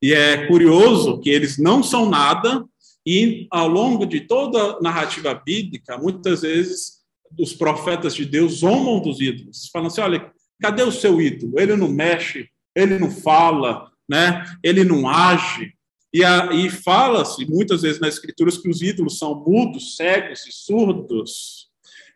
[0.01, 2.65] E é curioso que eles não são nada,
[3.07, 7.01] e ao longo de toda a narrativa bíblica, muitas vezes
[7.39, 9.69] os profetas de Deus zombam dos ídolos.
[9.71, 11.61] Falam assim: olha, cadê o seu ídolo?
[11.61, 14.47] Ele não mexe, ele não fala, né?
[14.63, 15.75] ele não age.
[16.13, 21.69] E, e fala-se muitas vezes nas escrituras que os ídolos são mudos, cegos e surdos.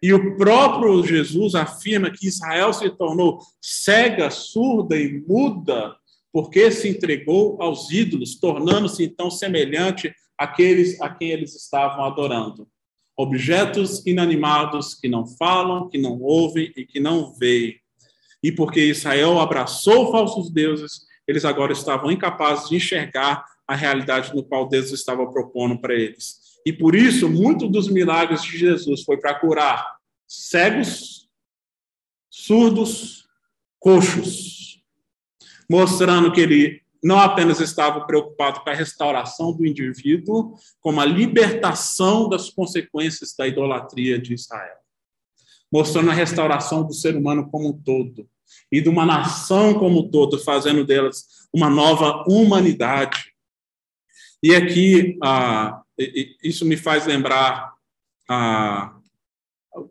[0.02, 5.96] E o próprio Jesus afirma que Israel se tornou cega, surda e muda
[6.35, 12.66] porque se entregou aos ídolos, tornando-se então semelhante àqueles a quem eles estavam adorando.
[13.16, 17.76] Objetos inanimados que não falam, que não ouvem e que não veem.
[18.42, 24.44] E porque Israel abraçou falsos deuses, eles agora estavam incapazes de enxergar a realidade no
[24.44, 26.38] qual Deus estava propondo para eles.
[26.66, 29.96] E por isso, muitos dos milagres de Jesus foi para curar
[30.27, 31.29] cegos,
[32.31, 33.27] surdos,
[33.79, 34.83] coxos,
[35.70, 42.31] mostrando que ele não apenas estava preocupado com a restauração do indivíduo, como a libertação
[42.31, 44.79] das consequências da idolatria de Israel.
[45.70, 48.27] Mostrando a restauração do ser humano como um todo
[48.72, 53.34] e de uma nação como um todo, fazendo delas uma nova humanidade.
[54.44, 55.80] E aqui, ah,
[56.42, 57.72] isso me faz lembrar
[58.28, 58.94] ah,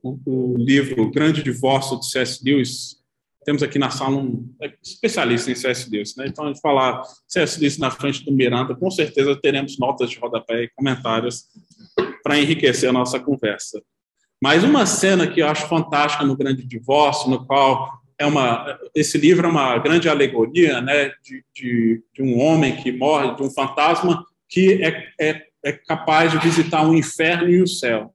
[0.04, 2.40] o, o, livro Grande Divórcio de C.S.
[2.46, 3.02] Lewis.
[3.44, 4.48] Temos aqui na sala um
[4.80, 5.90] especialista em C.S.
[5.90, 6.16] Lewis.
[6.16, 6.26] Né?
[6.28, 7.60] Então, a gente falar C.S.
[7.60, 11.46] Lewis na frente do Miranda, com certeza teremos notas de rodapé e comentários
[12.22, 13.82] para enriquecer a nossa conversa.
[14.40, 19.18] Mas uma cena que eu acho fantástica no Grande Divórcio, no qual é uma, esse
[19.18, 23.50] livro é uma grande alegoria né, de, de, de um homem que morre, de um
[23.50, 28.14] fantasma que é, é, é capaz de visitar o inferno e o céu.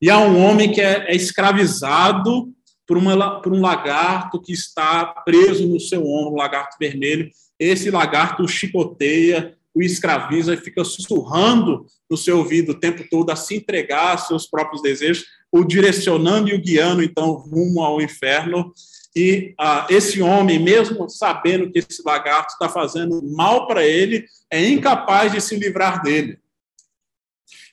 [0.00, 2.52] E há um homem que é, é escravizado
[2.86, 7.90] por, uma, por um lagarto que está preso no seu ombro, um lagarto vermelho, esse
[7.90, 13.36] lagarto o chicoteia, o escraviza e fica sussurrando no seu ouvido o tempo todo a
[13.36, 18.72] se entregar aos seus próprios desejos, o direcionando e o guiando, então, rumo ao inferno.
[19.14, 24.66] E ah, esse homem, mesmo sabendo que esse lagarto está fazendo mal para ele, é
[24.66, 26.38] incapaz de se livrar dele.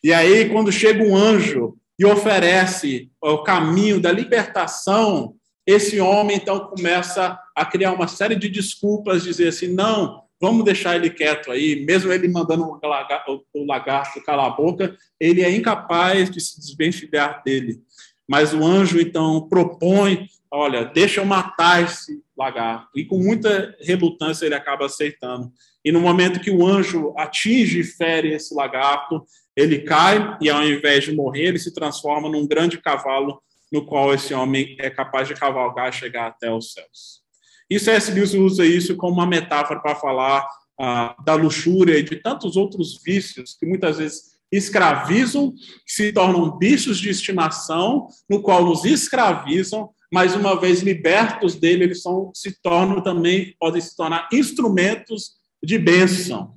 [0.04, 6.60] E aí, quando chega um anjo e oferece o caminho da libertação, esse homem então
[6.67, 11.86] começa a criar uma série de desculpas, dizer assim: não, vamos deixar ele quieto aí,
[11.86, 17.82] mesmo ele mandando o lagarto calar a boca, ele é incapaz de se desvencilhar dele.
[18.28, 22.90] Mas o anjo então propõe: olha, deixa eu matar esse lagarto.
[22.96, 25.52] E com muita relutância ele acaba aceitando.
[25.84, 29.24] E no momento que o anjo atinge e fere esse lagarto,
[29.56, 34.14] ele cai e, ao invés de morrer, ele se transforma num grande cavalo no qual
[34.14, 37.22] esse homem é capaz de cavalgar e chegar até os céus.
[37.70, 38.12] E C.S.
[38.12, 40.48] Lewis usa isso como uma metáfora para falar
[40.80, 45.54] ah, da luxúria e de tantos outros vícios que muitas vezes escravizam,
[45.86, 52.02] se tornam bichos de estimação, no qual nos escravizam, mas uma vez libertos dele, eles
[52.02, 56.56] são, se tornam também, podem se tornar instrumentos de bênção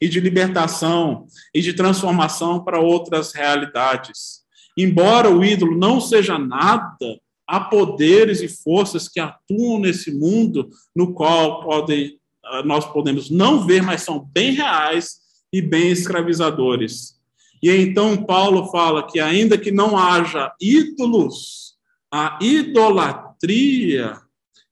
[0.00, 4.40] e de libertação e de transformação para outras realidades.
[4.76, 11.12] Embora o ídolo não seja nada, há poderes e forças que atuam nesse mundo no
[11.12, 15.20] qual podem, ah, nós podemos não ver, mas são bem reais
[15.52, 17.20] e bem escravizadores.
[17.62, 21.69] E então Paulo fala que ainda que não haja ídolos,
[22.12, 24.20] a idolatria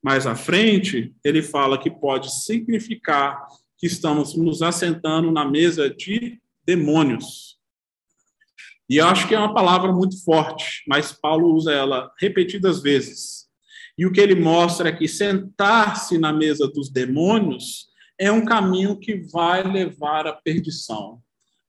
[0.03, 3.47] mais à frente, ele fala que pode significar
[3.77, 7.59] que estamos nos assentando na mesa de demônios.
[8.89, 13.47] E acho que é uma palavra muito forte, mas Paulo usa ela repetidas vezes.
[13.97, 18.99] E o que ele mostra é que sentar-se na mesa dos demônios é um caminho
[18.99, 21.21] que vai levar à perdição,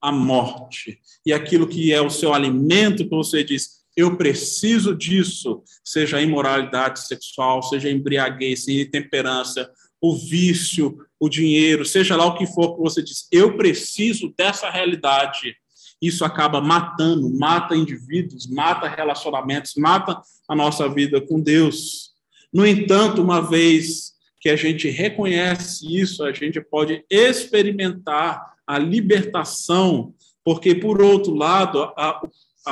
[0.01, 0.99] à morte.
[1.25, 7.05] E aquilo que é o seu alimento, que você diz, eu preciso disso, seja imoralidade
[7.05, 9.69] sexual, seja embriaguez, a intemperança,
[10.01, 14.69] o vício, o dinheiro, seja lá o que for que você diz, eu preciso dessa
[14.69, 15.53] realidade.
[16.01, 22.11] Isso acaba matando, mata indivíduos, mata relacionamentos, mata a nossa vida com Deus.
[22.53, 30.13] No entanto, uma vez que a gente reconhece isso, a gente pode experimentar a libertação,
[30.41, 32.21] porque, por outro lado, a,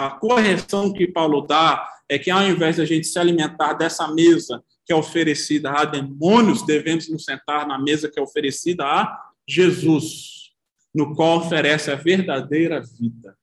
[0.06, 4.08] a correção que Paulo dá é que, ao invés de a gente se alimentar dessa
[4.08, 9.20] mesa que é oferecida a demônios, devemos nos sentar na mesa que é oferecida a
[9.48, 10.54] Jesus,
[10.94, 13.36] no qual oferece a verdadeira vida,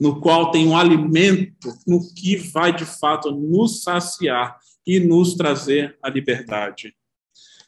[0.00, 5.96] no qual tem um alimento no que vai de fato nos saciar e nos trazer
[6.02, 6.94] a liberdade.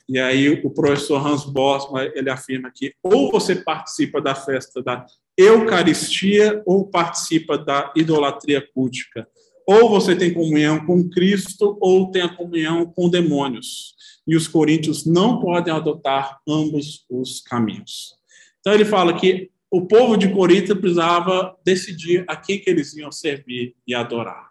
[0.08, 5.04] E aí o professor Hans Bosma, ele afirma que ou você participa da festa da
[5.36, 9.28] Eucaristia ou participa da idolatria cultica.
[9.66, 13.94] Ou você tem comunhão com Cristo ou tem a comunhão com demônios.
[14.26, 18.14] E os coríntios não podem adotar ambos os caminhos.
[18.60, 23.12] Então ele fala que o povo de Corinto precisava decidir a quem que eles iam
[23.12, 24.50] servir e adorar.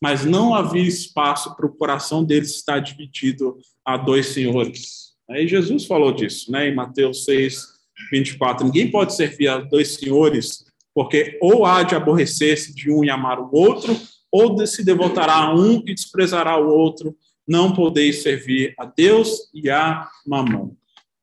[0.00, 5.14] Mas não havia espaço para o coração deles estar dividido a dois senhores.
[5.30, 7.77] Aí Jesus falou disso, né, em Mateus 6,
[8.10, 8.66] 24.
[8.66, 13.38] Ninguém pode servir a dois senhores, porque ou há de aborrecer-se de um e amar
[13.38, 13.96] o outro,
[14.30, 19.70] ou se devotará a um e desprezará o outro, não podeis servir a Deus e
[19.70, 20.76] a mamão.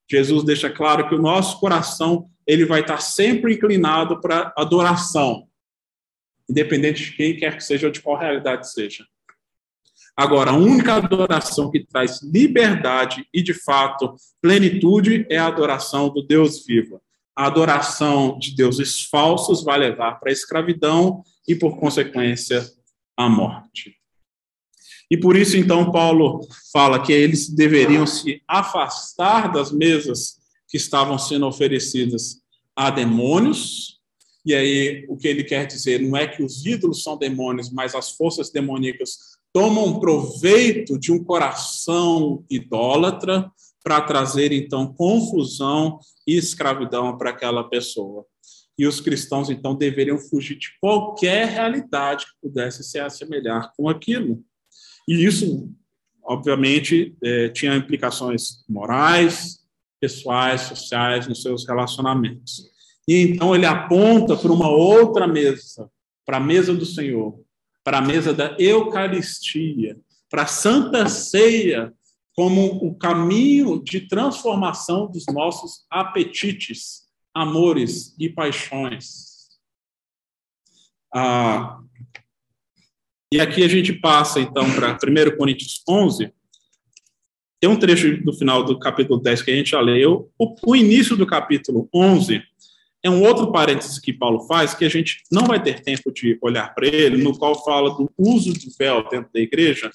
[0.09, 5.47] Jesus deixa claro que o nosso coração ele vai estar sempre inclinado para adoração,
[6.49, 9.05] independente de quem quer que seja ou de qual realidade seja.
[10.17, 16.25] Agora, a única adoração que traz liberdade e, de fato, plenitude é a adoração do
[16.25, 17.01] Deus vivo.
[17.35, 22.65] A adoração de deuses falsos vai levar para a escravidão e, por consequência,
[23.17, 23.97] a morte.
[25.11, 30.37] E por isso, então, Paulo fala que eles deveriam se afastar das mesas
[30.67, 32.41] que estavam sendo oferecidas
[32.73, 33.99] a demônios.
[34.45, 37.93] E aí, o que ele quer dizer não é que os ídolos são demônios, mas
[37.93, 43.49] as forças demoníacas tomam proveito de um coração idólatra
[43.81, 45.97] para trazer, então, confusão
[46.27, 48.25] e escravidão para aquela pessoa
[48.77, 54.43] e os cristãos, então, deveriam fugir de qualquer realidade que pudesse se assemelhar com aquilo.
[55.07, 55.71] E isso,
[56.21, 59.59] obviamente, é, tinha implicações morais,
[60.01, 62.69] pessoais, sociais, nos seus relacionamentos.
[63.07, 65.89] E então ele aponta para uma outra mesa,
[66.25, 67.39] para a mesa do Senhor,
[67.85, 69.95] para a mesa da Eucaristia,
[70.27, 71.93] para a Santa Ceia,
[72.35, 79.35] como o caminho de transformação dos nossos apetites, amores e paixões.
[81.13, 81.79] Ah,
[83.31, 86.33] e aqui a gente passa, então, para 1 Coríntios 11.
[87.61, 90.31] Tem um trecho do final do capítulo 10 que a gente já leu.
[90.39, 92.41] O, o início do capítulo 11
[93.05, 96.39] é um outro parênteses que Paulo faz, que a gente não vai ter tempo de
[96.41, 99.91] olhar para ele, no qual fala do uso de véu dentro da igreja.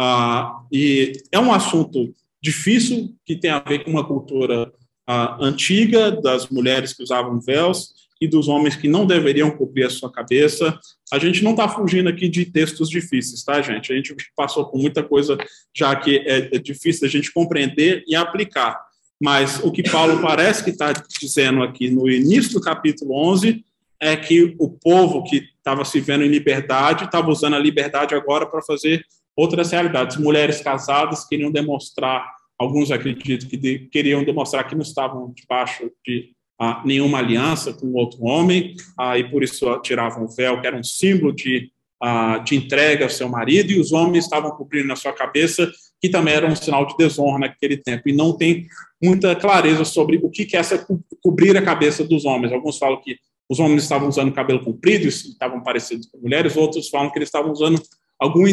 [0.00, 2.10] Ah, e é um assunto
[2.42, 4.72] difícil, que tem a ver com uma cultura
[5.06, 9.90] ah, antiga das mulheres que usavam véus e dos homens que não deveriam cobrir a
[9.90, 10.80] sua cabeça.
[11.12, 13.92] A gente não está fugindo aqui de textos difíceis, tá, gente?
[13.92, 15.36] A gente passou por muita coisa
[15.76, 18.87] já que é, é difícil a gente compreender e aplicar.
[19.20, 23.64] Mas o que Paulo parece que está dizendo aqui no início do capítulo 11
[24.00, 28.46] é que o povo que estava se vendo em liberdade estava usando a liberdade agora
[28.46, 29.04] para fazer
[29.36, 30.16] outras realidades.
[30.16, 36.30] Mulheres casadas queriam demonstrar, alguns acreditam que de, queriam demonstrar que não estavam debaixo de
[36.60, 40.76] ah, nenhuma aliança com outro homem, ah, e por isso tiravam o véu, que era
[40.76, 41.70] um símbolo de,
[42.02, 45.70] ah, de entrega ao seu marido, e os homens estavam cobrindo na sua cabeça
[46.00, 48.66] que também era um sinal de desonra naquele tempo, e não tem
[49.02, 50.86] muita clareza sobre o que é essa
[51.22, 52.52] cobrir a cabeça dos homens.
[52.52, 53.16] Alguns falam que
[53.48, 57.28] os homens estavam usando cabelo comprido e estavam parecidos com mulheres, outros falam que eles
[57.28, 57.80] estavam usando
[58.18, 58.44] algum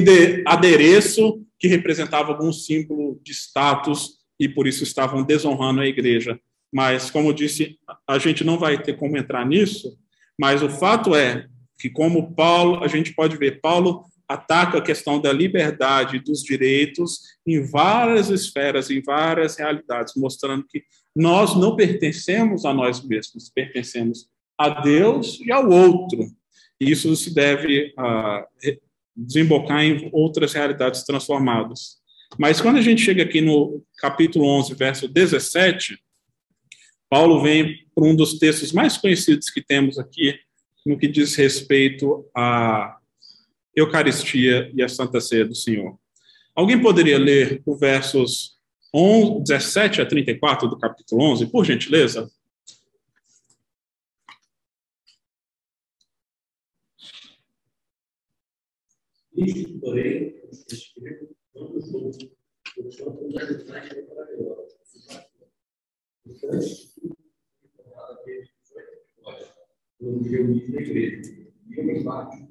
[0.45, 6.39] adereço que representava algum símbolo de status e por isso estavam desonrando a igreja.
[6.71, 7.77] Mas, como eu disse,
[8.07, 9.97] a gente não vai ter como entrar nisso,
[10.39, 11.47] mas o fato é
[11.79, 17.21] que, como Paulo, a gente pode ver, Paulo ataca a questão da liberdade dos direitos
[17.45, 20.83] em várias esferas, em várias realidades, mostrando que
[21.15, 26.25] nós não pertencemos a nós mesmos, pertencemos a Deus e ao outro.
[26.79, 28.77] E isso se deve uh,
[29.15, 31.97] desembocar em outras realidades transformadas.
[32.37, 35.97] Mas quando a gente chega aqui no capítulo 11, verso 17,
[37.09, 40.37] Paulo vem para um dos textos mais conhecidos que temos aqui
[40.85, 42.97] no que diz respeito a
[43.75, 45.99] Eucaristia e a Santa Ceia do Senhor.
[46.55, 48.55] Alguém poderia ler os versos
[48.93, 52.31] 11, 17 a 34 do capítulo 11, por gentileza?
[59.35, 60.33] Isto, porém,
[61.53, 62.29] não os outros,
[62.73, 63.41] portanto, não
[63.75, 64.65] é para melhor.
[66.23, 66.65] Portanto,
[70.79, 71.31] igreja,
[71.67, 72.47] e eu embaixo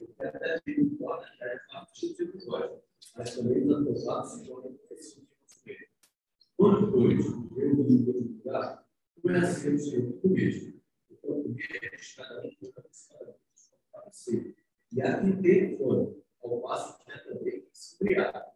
[0.00, 2.82] porque até tem um plano já é fácil de episódio,
[3.16, 3.66] mas também
[4.88, 5.78] preciso de
[6.56, 8.86] Quando, do lugar,
[9.22, 9.26] o
[10.28, 10.80] mesmo.
[11.10, 11.62] Então, o que
[14.10, 14.54] um.
[14.92, 18.50] E atender fora, ao passo que é também se criar.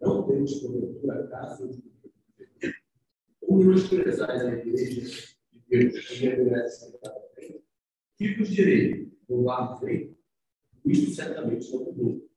[0.00, 1.90] Não temos cobertura caso de
[3.42, 7.62] ou menosprezais a igreja de Deus que merece ser
[8.16, 10.19] Tipos de direito, no lado feito,
[10.84, 12.30] isso certamente não mudou.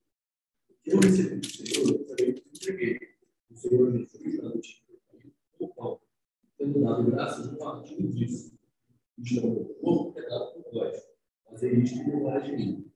[0.86, 3.00] Eu recebi do Senhor, eu também entreguei.
[3.50, 4.86] O Senhor Jesus, na noite
[5.60, 6.02] do pão,
[6.58, 8.58] tendo dado graças no partido disso.
[9.18, 11.02] Isto é o corpo que é dado por vós.
[11.50, 12.91] Fazer isto em memória de mim.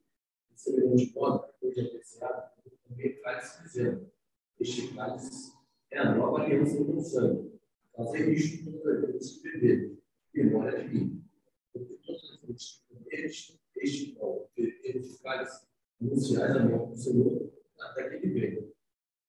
[0.51, 2.51] De semelhante modo, depois de apreciado,
[2.87, 4.11] também cálice dizendo:
[4.59, 5.53] Este cálice
[5.91, 7.57] é a nova aliança do sangue.
[7.95, 9.99] Fazer isto todas as vezes que beber,
[10.35, 11.23] em memória de mim.
[11.71, 15.67] Porque todas as vezes que comeres este pão, eficazes
[16.01, 18.67] anunciais a morte do Senhor até que ele venha.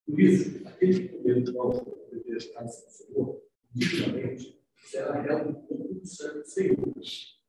[0.06, 3.42] Por isso, aquele que comer o pão e eficazes do Senhor,
[3.72, 6.94] dignamente, será réu do corpo do sangue do Senhor.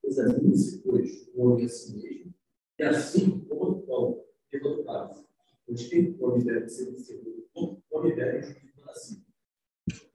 [0.04, 2.34] Examine-se, pois, o homem a si mesmo,
[2.80, 5.26] e assim coma o pão pelo cálice.
[5.66, 9.26] Pois quem come deve ser vencedor do corpo, come deve juízo para si.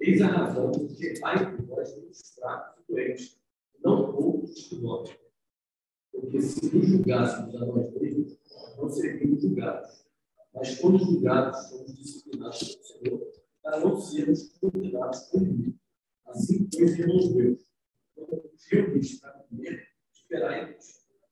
[0.00, 3.40] Eis a razão de que ai por vós muitos fracos e doentes,
[3.82, 5.23] não poucos que morrem
[6.14, 8.38] porque se nos julgássemos a nós mesmos,
[8.76, 10.06] não seríamos julgados.
[10.54, 15.74] Mas quando julgados, somos disciplinados pelo Senhor para não sermos condenados por ele.
[16.26, 17.66] Assim, pois, irmãos meus,
[18.14, 20.76] quando firmes para comer, esperai,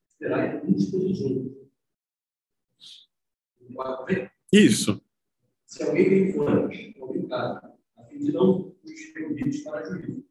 [0.07, 1.63] esperai uns pelos outros.
[4.51, 5.01] Isso.
[5.65, 10.23] Se alguém tem alguém casa, a fim de não nos reunirmos para juízo.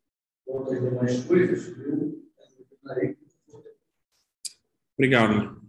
[0.45, 2.23] Quanto às demais coisas, eu
[2.83, 3.17] darei
[5.03, 5.61] Obrigado.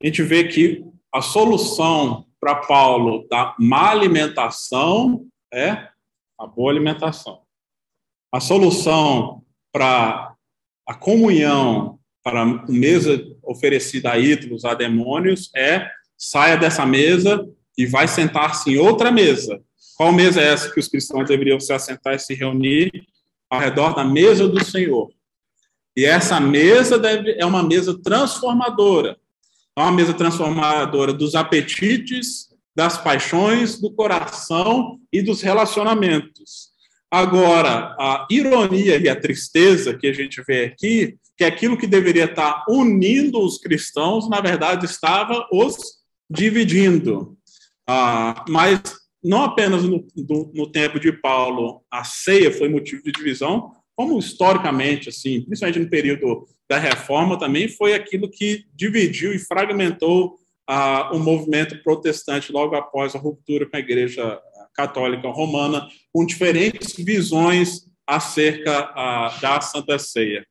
[0.00, 5.88] A gente vê que a solução para Paulo da má alimentação é
[6.38, 7.42] a boa alimentação.
[8.30, 9.42] A solução
[9.72, 10.32] para
[10.86, 17.44] a comunhão, para a mesa oferecida a ídolos, a demônios, é saia dessa mesa
[17.76, 19.60] e vai sentar-se em outra mesa.
[19.96, 22.92] Qual mesa é essa que os cristãos deveriam se assentar e se reunir
[23.50, 25.10] ao redor da mesa do Senhor?
[25.98, 29.18] E essa mesa deve, é uma mesa transformadora.
[29.76, 36.68] É uma mesa transformadora dos apetites, das paixões, do coração e dos relacionamentos.
[37.10, 42.26] Agora, a ironia e a tristeza que a gente vê aqui, que aquilo que deveria
[42.26, 45.76] estar unindo os cristãos, na verdade, estava os
[46.30, 47.36] dividindo.
[47.88, 48.80] Ah, mas
[49.20, 54.16] não apenas no, no, no, tempo de Paulo a ceia foi motivo de divisão, como
[54.16, 60.38] historicamente, assim, principalmente no período da reforma, também foi aquilo que dividiu e fragmentou
[60.68, 64.40] ah, o movimento protestante logo após a ruptura com a igreja
[64.72, 70.46] católica romana, com diferentes visões acerca ah, da Santa Ceia.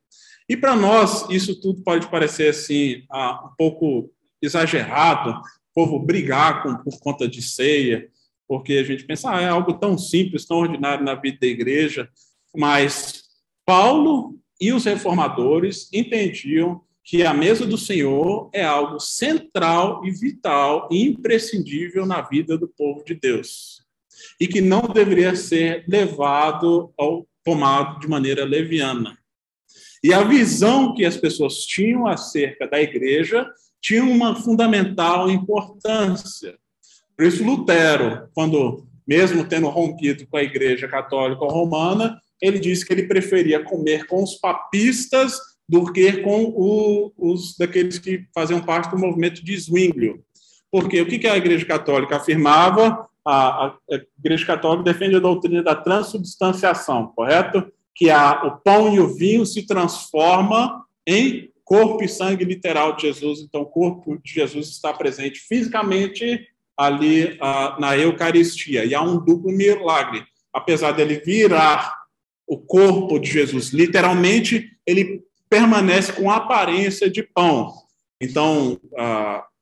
[0.50, 5.42] E para nós, isso tudo pode parecer assim ah, um pouco exagerado, o
[5.74, 8.10] povo brigar com, por conta de ceia,
[8.46, 12.10] porque a gente pensa, ah, é algo tão simples, tão ordinário na vida da igreja,
[12.54, 13.17] mas
[13.68, 20.88] Paulo e os reformadores entendiam que a mesa do Senhor é algo central e vital
[20.90, 23.86] e imprescindível na vida do povo de Deus
[24.40, 29.18] e que não deveria ser levado ou tomado de maneira leviana.
[30.02, 33.46] E a visão que as pessoas tinham acerca da igreja
[33.82, 36.58] tinha uma fundamental importância.
[37.18, 42.94] Por isso, Lutero, quando, mesmo tendo rompido com a igreja católica romana, ele disse que
[42.94, 48.90] ele preferia comer com os papistas do que com o, os daqueles que faziam parte
[48.90, 50.24] do movimento de Zwinglio.
[50.72, 53.08] Porque o que a igreja católica afirmava?
[53.28, 53.74] a, a
[54.18, 57.70] Igreja Católica defende a doutrina da transubstanciação, correto?
[57.94, 63.02] Que a, o pão e o vinho se transforma em corpo e sangue literal de
[63.02, 63.42] Jesus.
[63.42, 67.38] Então, o corpo de Jesus está presente fisicamente ali
[67.80, 68.86] na Eucaristia.
[68.86, 70.24] E há um duplo milagre.
[70.54, 71.94] Apesar dele virar
[72.48, 77.74] o corpo de Jesus, literalmente, ele permanece com aparência de pão.
[78.22, 78.80] Então,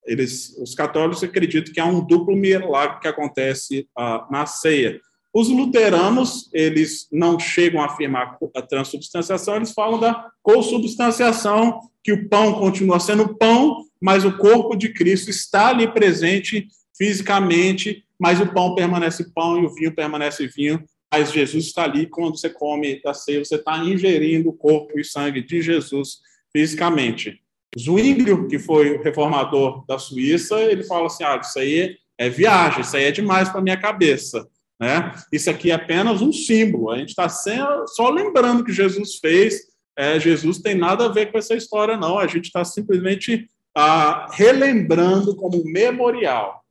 [0.06, 5.02] eles, os católicos acreditam que há um duplo milagre que acontece uh, na ceia.
[5.34, 12.30] Os luteranos, eles não chegam a afirmar a transubstanciação, eles falam da consubstanciação, que o
[12.30, 16.68] pão continua sendo pão, mas o corpo de Cristo está ali presente
[16.98, 20.82] fisicamente, mas o pão permanece pão e o vinho permanece vinho,
[21.16, 25.03] mas Jesus está ali quando você come da ceia, você está ingerindo o corpo e
[25.03, 26.18] sangue de Jesus
[26.51, 27.41] fisicamente.
[27.80, 32.82] Zwinglio, que foi o reformador da Suíça, ele fala assim: ah, isso aí é viagem,
[32.82, 34.45] isso aí é demais para minha cabeça.
[34.78, 35.13] Né?
[35.32, 36.91] Isso aqui é apenas um símbolo.
[36.91, 39.74] A gente está só lembrando que Jesus fez.
[39.97, 42.20] É, Jesus tem nada a ver com essa história, não.
[42.20, 46.61] A gente está simplesmente ah, relembrando como memorial.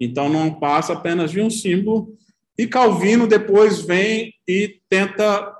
[0.00, 2.16] Então não passa apenas de um símbolo.
[2.58, 5.54] E Calvino depois vem e tenta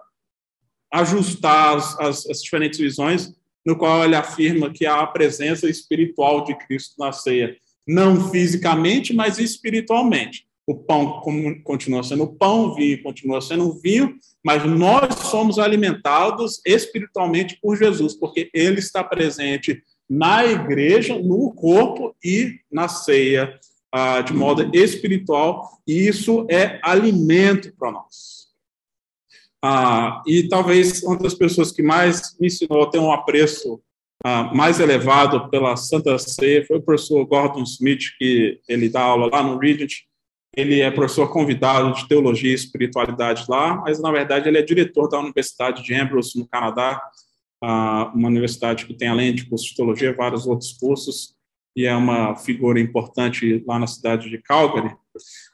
[0.92, 3.34] ajustar as, as, as diferentes visões
[3.66, 9.12] no qual ele afirma que há a presença espiritual de Cristo na ceia, não fisicamente,
[9.12, 10.46] mas espiritualmente.
[10.64, 11.20] O pão
[11.64, 18.14] continua sendo pão, o vinho continua sendo vinho, mas nós somos alimentados espiritualmente por Jesus,
[18.14, 23.58] porque ele está presente na igreja, no corpo e na ceia,
[23.92, 28.46] ah, de modo espiritual, e isso é alimento para nós.
[29.62, 33.80] Ah, e talvez uma das pessoas que mais me ensinou a ter um apreço
[34.24, 39.28] ah, mais elevado pela Santa Ceia foi o professor Gordon Smith, que ele dá aula
[39.30, 39.92] lá no Regent.
[40.56, 45.08] Ele é professor convidado de teologia e espiritualidade lá, mas na verdade ele é diretor
[45.08, 47.00] da Universidade de Ambrose, no Canadá,
[47.62, 51.35] ah, uma universidade que tem, além de curso de teologia, vários outros cursos,
[51.76, 54.96] e é uma figura importante lá na cidade de Calgary.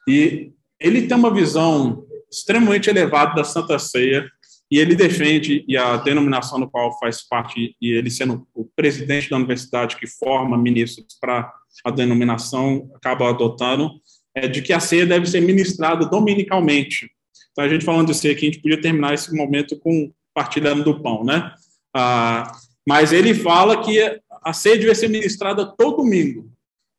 [0.09, 4.31] E ele tem uma visão extremamente elevado da Santa Ceia,
[4.71, 9.29] e ele defende, e a denominação no qual faz parte, e ele sendo o presidente
[9.29, 11.53] da universidade que forma ministros para
[11.85, 13.91] a denominação, acaba adotando,
[14.35, 17.11] é de que a ceia deve ser ministrada dominicalmente.
[17.51, 20.83] Então, a gente falando de ceia aqui, a gente podia terminar esse momento com partilhando
[20.83, 21.53] do pão, né?
[21.95, 22.51] Ah,
[22.89, 26.51] mas ele fala que a ceia deve ser ministrada todo domingo,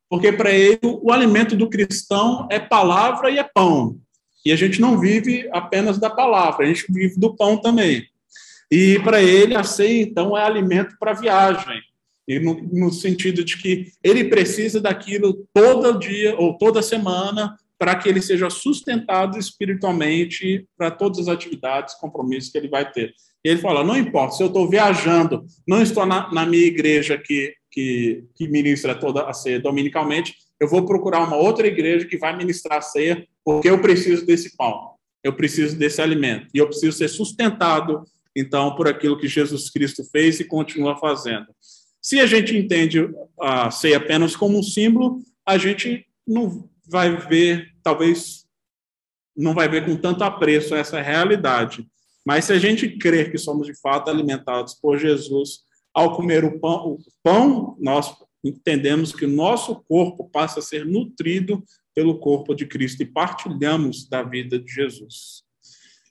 [0.08, 3.98] porque para ele o alimento do cristão é palavra e é pão.
[4.44, 8.06] E a gente não vive apenas da palavra, a gente vive do pão também.
[8.70, 11.80] E para ele, a ceia, então, é alimento para viagem.
[12.26, 17.94] E no, no, sentido de que ele precisa daquilo todo dia ou toda semana para
[17.96, 23.14] que ele seja sustentado espiritualmente para todas as atividades, compromissos que ele vai ter.
[23.44, 27.54] Ele fala: não importa, se eu estou viajando, não estou na, na minha igreja que,
[27.70, 32.34] que, que ministra toda a ceia dominicalmente, eu vou procurar uma outra igreja que vai
[32.36, 34.92] ministrar a ceia, porque eu preciso desse pão,
[35.22, 38.02] eu preciso desse alimento, e eu preciso ser sustentado,
[38.34, 41.46] então, por aquilo que Jesus Cristo fez e continua fazendo.
[42.00, 43.08] Se a gente entende
[43.40, 48.44] a ceia apenas como um símbolo, a gente não vai ver, talvez,
[49.36, 51.86] não vai ver com tanto apreço essa realidade.
[52.24, 55.60] Mas se a gente crer que somos de fato alimentados por Jesus,
[55.92, 60.84] ao comer o pão, o pão nós entendemos que o nosso corpo passa a ser
[60.84, 61.62] nutrido
[61.94, 65.44] pelo corpo de Cristo e partilhamos da vida de Jesus.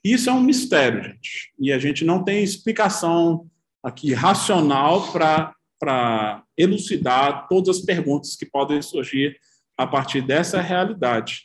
[0.02, 3.48] Isso é um mistério, gente, e a gente não tem explicação
[3.82, 9.38] aqui racional para elucidar todas as perguntas que podem surgir
[9.76, 11.42] a partir dessa realidade.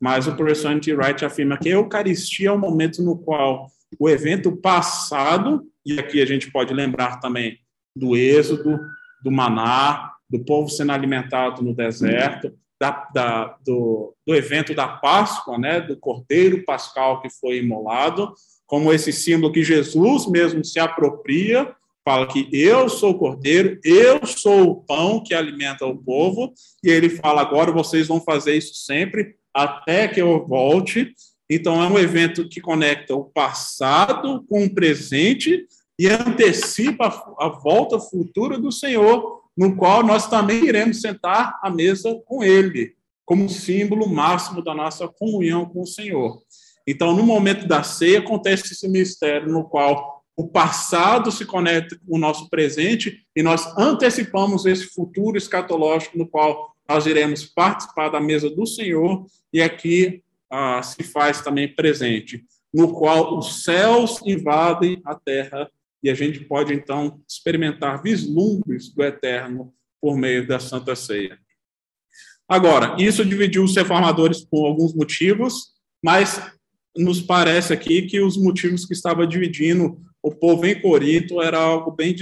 [0.00, 4.08] Mas o professor Andy Wright afirma que a Eucaristia é o momento no qual o
[4.08, 7.58] evento passado, e aqui a gente pode lembrar também
[7.94, 8.78] do Êxodo,
[9.22, 15.58] do Maná, do povo sendo alimentado no deserto, da, da, do, do evento da Páscoa,
[15.58, 18.32] né, do Cordeiro Pascal que foi imolado,
[18.66, 21.74] como esse símbolo que Jesus mesmo se apropria,
[22.04, 26.88] fala que eu sou o Cordeiro, eu sou o pão que alimenta o povo, e
[26.88, 31.12] ele fala agora vocês vão fazer isso sempre até que eu volte.
[31.50, 35.66] Então é um evento que conecta o passado com o presente
[35.98, 42.16] e antecipa a volta futura do Senhor, no qual nós também iremos sentar à mesa
[42.24, 42.94] com Ele,
[43.26, 46.40] como símbolo máximo da nossa comunhão com o Senhor.
[46.86, 52.16] Então, no momento da ceia, acontece esse mistério no qual o passado se conecta com
[52.16, 58.20] o nosso presente e nós antecipamos esse futuro escatológico no qual nós iremos participar da
[58.20, 65.00] mesa do Senhor e aqui ah, se faz também presente, no qual os céus invadem
[65.04, 65.70] a terra
[66.02, 71.38] e a gente pode, então, experimentar vislumbres do eterno por meio da Santa Ceia.
[72.48, 75.72] Agora, isso dividiu os reformadores por alguns motivos,
[76.02, 76.40] mas
[76.96, 81.92] nos parece aqui que os motivos que estava dividindo o povo em Corinto era algo
[81.92, 82.14] bem,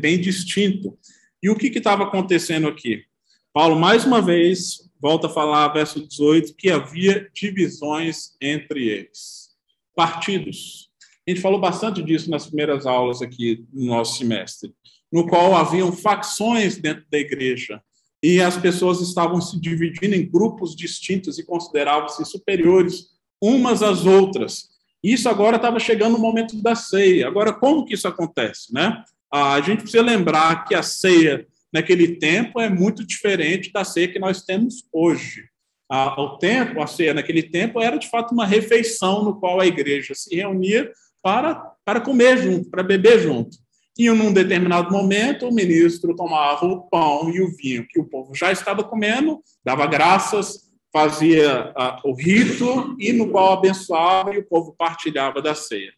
[0.00, 0.98] bem distinto.
[1.42, 3.04] E o que estava acontecendo aqui?
[3.52, 9.50] Paulo, mais uma vez, volta a falar, verso 18, que havia divisões entre eles.
[9.94, 10.90] Partidos.
[11.26, 14.72] A gente falou bastante disso nas primeiras aulas aqui no nosso semestre,
[15.12, 17.82] no qual haviam facções dentro da igreja
[18.22, 24.70] e as pessoas estavam se dividindo em grupos distintos e consideravam-se superiores umas às outras.
[25.02, 27.28] Isso agora estava chegando no momento da ceia.
[27.28, 29.04] Agora, como que isso acontece, né?
[29.32, 34.18] A gente precisa lembrar que a ceia naquele tempo é muito diferente da ceia que
[34.18, 35.44] nós temos hoje.
[35.90, 40.14] O tempo, a ceia naquele tempo era de fato uma refeição no qual a igreja
[40.14, 40.92] se reunia
[41.22, 41.54] para,
[41.84, 43.56] para comer junto, para beber junto.
[43.98, 48.34] E num determinado momento, o ministro tomava o pão e o vinho que o povo
[48.34, 51.72] já estava comendo, dava graças, fazia
[52.04, 55.92] o rito e no qual abençoava e o povo partilhava da ceia.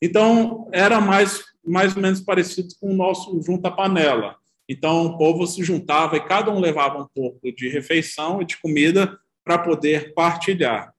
[0.00, 4.36] Então, era mais, mais ou menos parecido com o nosso junta-panela.
[4.68, 8.56] Então, o povo se juntava e cada um levava um pouco de refeição e de
[8.58, 10.92] comida para poder partilhar.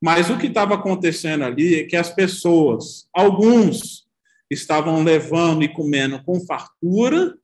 [0.00, 4.08] Mas o que estava acontecendo ali é que as pessoas, alguns,
[4.50, 7.36] estavam levando e comendo com fartura,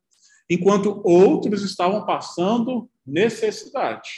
[0.48, 4.10] enquanto outros estavam passando necessidade.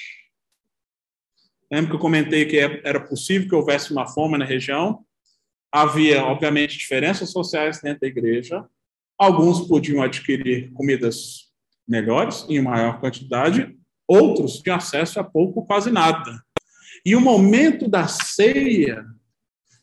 [1.71, 5.05] Lembra que eu comentei que era possível que houvesse uma fome na região?
[5.71, 8.65] Havia, obviamente, diferenças sociais dentro da igreja.
[9.19, 11.49] Alguns podiam adquirir comidas
[11.87, 16.41] melhores, em maior quantidade, outros tinham acesso a pouco, quase nada.
[17.05, 19.05] E o momento da ceia,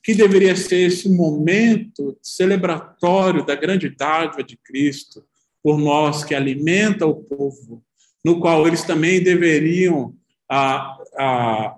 [0.04, 5.26] que deveria ser esse momento celebratório da grande dádiva de Cristo
[5.64, 7.84] por nós, que alimenta o povo,
[8.24, 10.16] no qual eles também deveriam
[10.50, 11.76] a, a,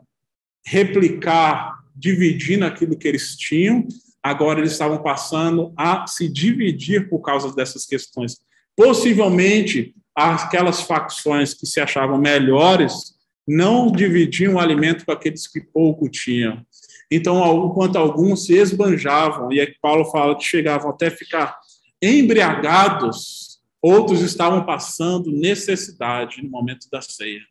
[0.66, 3.88] replicar, dividindo aquilo que eles tinham,
[4.22, 8.40] agora eles estavam passando a se dividir por causa dessas questões.
[8.76, 13.16] Possivelmente, aquelas facções que se achavam melhores
[13.48, 16.66] não dividiam o alimento com aqueles que pouco tinham.
[17.10, 21.58] Então, enquanto alguns se esbanjavam, e é que Paulo fala que chegavam até ficar
[22.02, 27.42] embriagados, outros estavam passando necessidade no momento da ceia.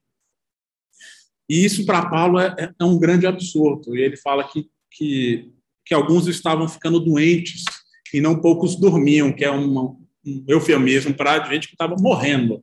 [1.48, 3.96] E isso, para Paulo, é, é, um grande absurdo.
[3.96, 5.52] E ele fala que, que,
[5.86, 7.64] que alguns estavam ficando doentes
[8.12, 12.60] e não poucos dormiam, que é uma, um eufemismo para gente que estava morrendo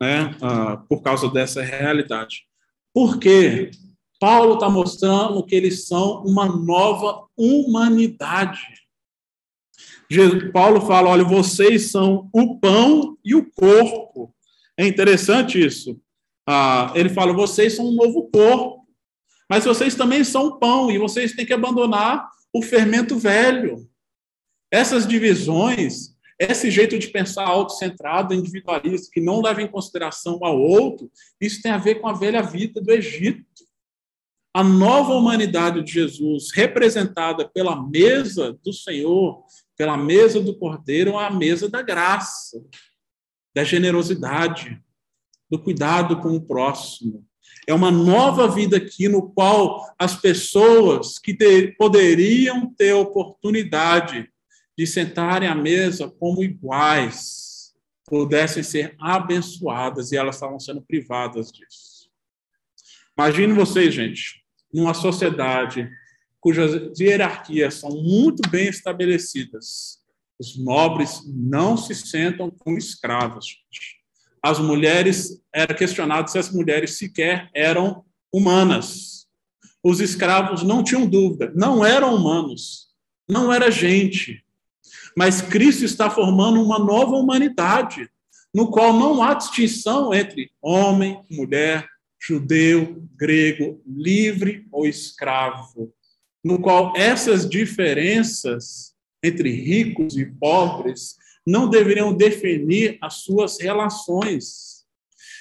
[0.00, 2.44] né, uh, por causa dessa realidade.
[2.94, 3.70] Porque
[4.20, 8.60] Paulo está mostrando que eles são uma nova humanidade.
[10.52, 14.34] Paulo fala: olha, vocês são o pão e o corpo.
[14.76, 15.98] É interessante isso.
[16.46, 18.86] Ah, ele fala: vocês são um novo corpo,
[19.48, 23.88] mas vocês também são pão e vocês têm que abandonar o fermento velho.
[24.70, 31.10] Essas divisões, esse jeito de pensar autocentrado, individualista, que não leva em consideração ao outro,
[31.40, 33.44] isso tem a ver com a velha vida do Egito.
[34.54, 39.44] A nova humanidade de Jesus, representada pela mesa do Senhor,
[39.76, 42.62] pela mesa do Cordeiro, é a mesa da graça,
[43.54, 44.82] da generosidade,
[45.50, 47.26] do cuidado com o próximo.
[47.66, 54.28] É uma nova vida aqui no qual as pessoas que ter, poderiam ter oportunidade
[54.76, 57.72] de sentarem à mesa como iguais
[58.06, 62.10] pudessem ser abençoadas e elas estavam sendo privadas disso.
[63.16, 64.42] Imagine vocês, gente,
[64.72, 65.88] numa sociedade
[66.40, 70.02] cujas hierarquias são muito bem estabelecidas.
[70.38, 73.46] Os nobres não se sentam como escravos.
[73.70, 74.01] Gente
[74.42, 79.26] as mulheres, era questionado se as mulheres sequer eram humanas.
[79.82, 82.88] Os escravos não tinham dúvida, não eram humanos,
[83.28, 84.44] não era gente.
[85.16, 88.08] Mas Cristo está formando uma nova humanidade,
[88.54, 91.88] no qual não há distinção entre homem, mulher,
[92.20, 95.92] judeu, grego, livre ou escravo,
[96.44, 101.16] no qual essas diferenças entre ricos e pobres
[101.46, 104.84] não deveriam definir as suas relações.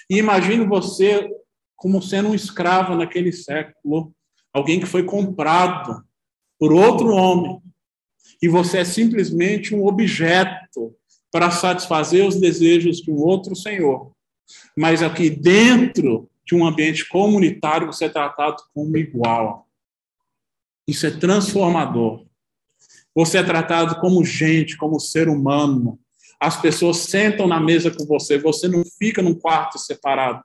[0.10, 1.30] E imagine você
[1.76, 4.14] como sendo um escravo naquele século,
[4.54, 6.04] alguém que foi comprado
[6.60, 7.60] por outro homem,
[8.40, 10.96] e você é simplesmente um objeto
[11.32, 14.12] para satisfazer os desejos de um outro senhor.
[14.78, 19.68] Mas aqui dentro de um ambiente comunitário, você é tratado como igual.
[20.88, 22.26] Isso é transformador.
[23.16, 26.00] Você é tratado como gente, como ser humano.
[26.40, 30.44] As pessoas sentam na mesa com você, você não fica num quarto separado.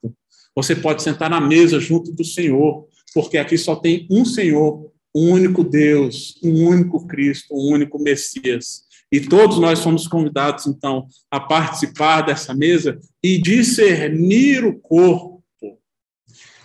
[0.54, 5.30] Você pode sentar na mesa junto do Senhor, porque aqui só tem um Senhor, um
[5.30, 8.86] único Deus, um único Cristo, um único Messias.
[9.10, 15.42] E todos nós somos convidados, então, a participar dessa mesa e discernir o corpo.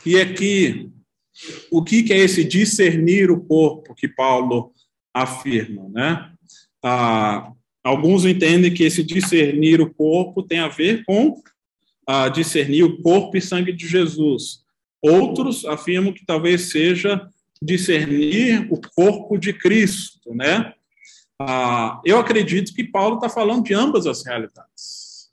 [0.06, 0.90] E aqui,
[1.70, 4.72] o que é esse discernir o corpo que Paulo
[5.14, 6.32] afirmam, né?
[6.84, 7.52] Ah,
[7.84, 11.42] alguns entendem que esse discernir o corpo tem a ver com
[12.08, 14.62] ah, discernir o corpo e sangue de Jesus.
[15.02, 17.28] Outros afirmam que talvez seja
[17.62, 20.74] discernir o corpo de Cristo, né?
[21.40, 25.30] Ah, eu acredito que Paulo está falando de ambas as realidades.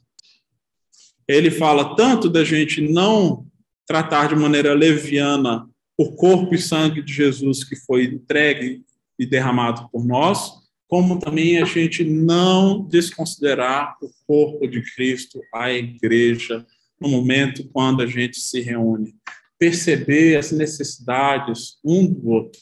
[1.27, 3.47] Ele fala tanto da gente não
[3.87, 8.83] tratar de maneira leviana o corpo e sangue de Jesus que foi entregue
[9.19, 10.53] e derramado por nós,
[10.87, 16.67] como também a gente não desconsiderar o corpo de Cristo, a igreja,
[17.01, 19.15] no momento quando a gente se reúne.
[19.59, 22.61] Perceber as necessidades um do outro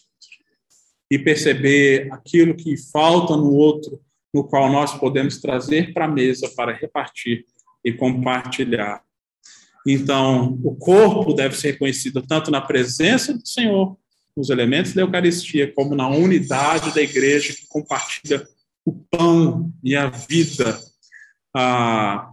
[1.11, 4.01] e perceber aquilo que falta no outro,
[4.35, 7.45] no qual nós podemos trazer para a mesa para repartir
[7.85, 9.03] e compartilhar.
[9.87, 13.97] Então, o corpo deve ser reconhecido tanto na presença do Senhor,
[14.37, 18.47] nos elementos da Eucaristia, como na unidade da igreja que compartilha
[18.85, 20.79] o pão e a vida.
[21.55, 22.31] Ah,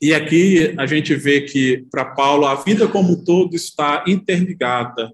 [0.00, 5.12] e aqui a gente vê que, para Paulo, a vida como um todo está interligada,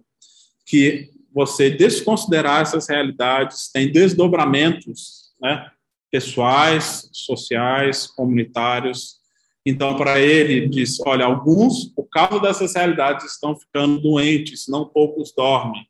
[0.67, 5.69] que você desconsiderar essas realidades tem desdobramentos né,
[6.11, 9.24] pessoais, sociais, comunitários,
[9.65, 15.33] então, para ele, diz: olha, alguns, por causa dessas realidades, estão ficando doentes, não poucos
[15.35, 15.87] dormem.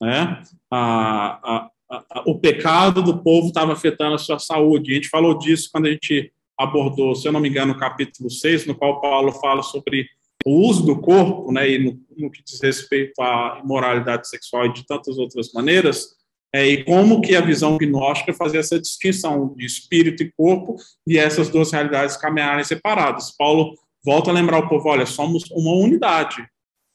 [0.00, 0.42] Né?
[0.70, 4.92] A, a, a, o pecado do povo estava afetando a sua saúde.
[4.92, 8.30] A gente falou disso quando a gente abordou, se eu não me engano, o capítulo
[8.30, 10.08] 6, no qual Paulo fala sobre
[10.44, 14.72] o uso do corpo, né, e no, no que diz respeito à imoralidade sexual e
[14.72, 16.16] de tantas outras maneiras,
[16.54, 20.76] é, e como que a visão gnóstica fazia essa distinção de espírito e corpo
[21.06, 23.30] e essas duas realidades caminharem separadas.
[23.36, 23.74] Paulo
[24.04, 26.46] volta a lembrar o povo, olha, somos uma unidade,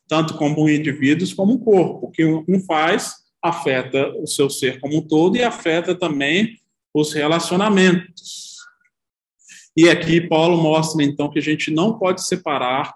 [0.08, 2.08] tanto como indivíduos como um corpo.
[2.08, 6.58] O que um faz afeta o seu ser como um todo e afeta também
[6.94, 8.58] os relacionamentos.
[9.76, 12.94] E aqui Paulo mostra então que a gente não pode separar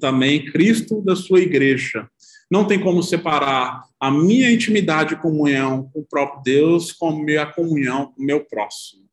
[0.00, 2.08] também Cristo da sua igreja.
[2.50, 7.16] Não tem como separar a minha intimidade e comunhão com o próprio Deus com a
[7.16, 9.08] minha comunhão com o meu próximo.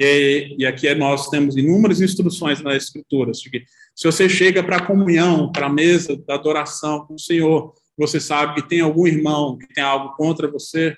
[0.00, 3.42] E, e aqui nós temos inúmeras instruções nas Escrituras.
[3.42, 3.64] Que
[3.94, 8.18] se você chega para a comunhão, para a mesa da adoração com o Senhor, você
[8.18, 10.96] sabe que tem algum irmão que tem algo contra você,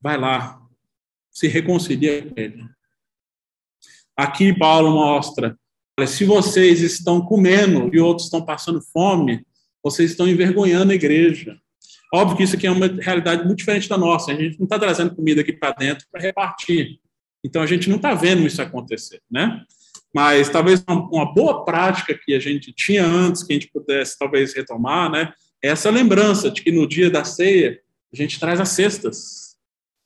[0.00, 0.58] vai lá,
[1.30, 2.64] se reconcilia com ele.
[4.16, 5.58] Aqui Paulo mostra
[6.06, 9.44] se vocês estão comendo e outros estão passando fome,
[9.82, 11.58] vocês estão envergonhando a igreja.
[12.14, 14.32] Óbvio que isso aqui é uma realidade muito diferente da nossa.
[14.32, 17.00] A gente não está trazendo comida aqui para dentro para repartir.
[17.44, 19.62] Então a gente não está vendo isso acontecer, né?
[20.14, 24.54] Mas talvez uma, boa prática que a gente tinha antes, que a gente pudesse talvez
[24.54, 25.32] retomar, né?
[25.62, 27.80] É essa lembrança de que no dia da ceia
[28.12, 29.56] a gente traz as cestas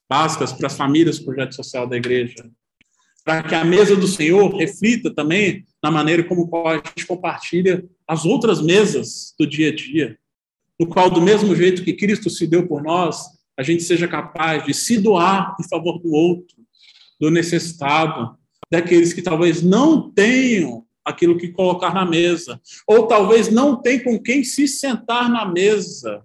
[0.09, 2.49] básicas para as famílias, projeto social da igreja,
[3.25, 8.25] para que a mesa do Senhor reflita também na maneira como a gente compartilha as
[8.25, 10.19] outras mesas do dia a dia,
[10.81, 13.25] no qual do mesmo jeito que Cristo se deu por nós,
[13.57, 16.57] a gente seja capaz de se doar em favor do outro,
[17.21, 18.37] do necessitado,
[18.69, 24.19] daqueles que talvez não tenham aquilo que colocar na mesa, ou talvez não tenham com
[24.21, 26.21] quem se sentar na mesa,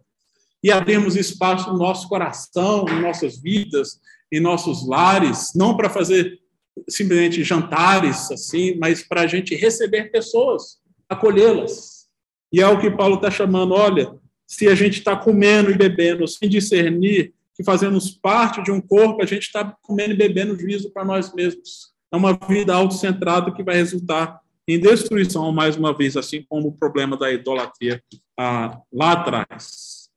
[0.64, 3.99] e abrirmos espaço no nosso coração, em nossas vidas,
[4.32, 6.40] em nossos lares, não para fazer
[6.89, 12.07] simplesmente jantares assim, mas para a gente receber pessoas, acolhê-las.
[12.51, 14.13] E é o que Paulo está chamando, olha,
[14.47, 19.22] se a gente está comendo e bebendo sem discernir que fazemos parte de um corpo,
[19.22, 21.91] a gente está comendo e bebendo juízo para nós mesmos.
[22.11, 26.72] É uma vida autocentrada que vai resultar em destruição, mais uma vez, assim como o
[26.72, 28.03] problema da idolatria
[28.38, 30.09] ah, lá atrás.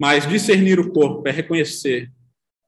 [0.00, 2.10] Mas discernir o corpo é reconhecer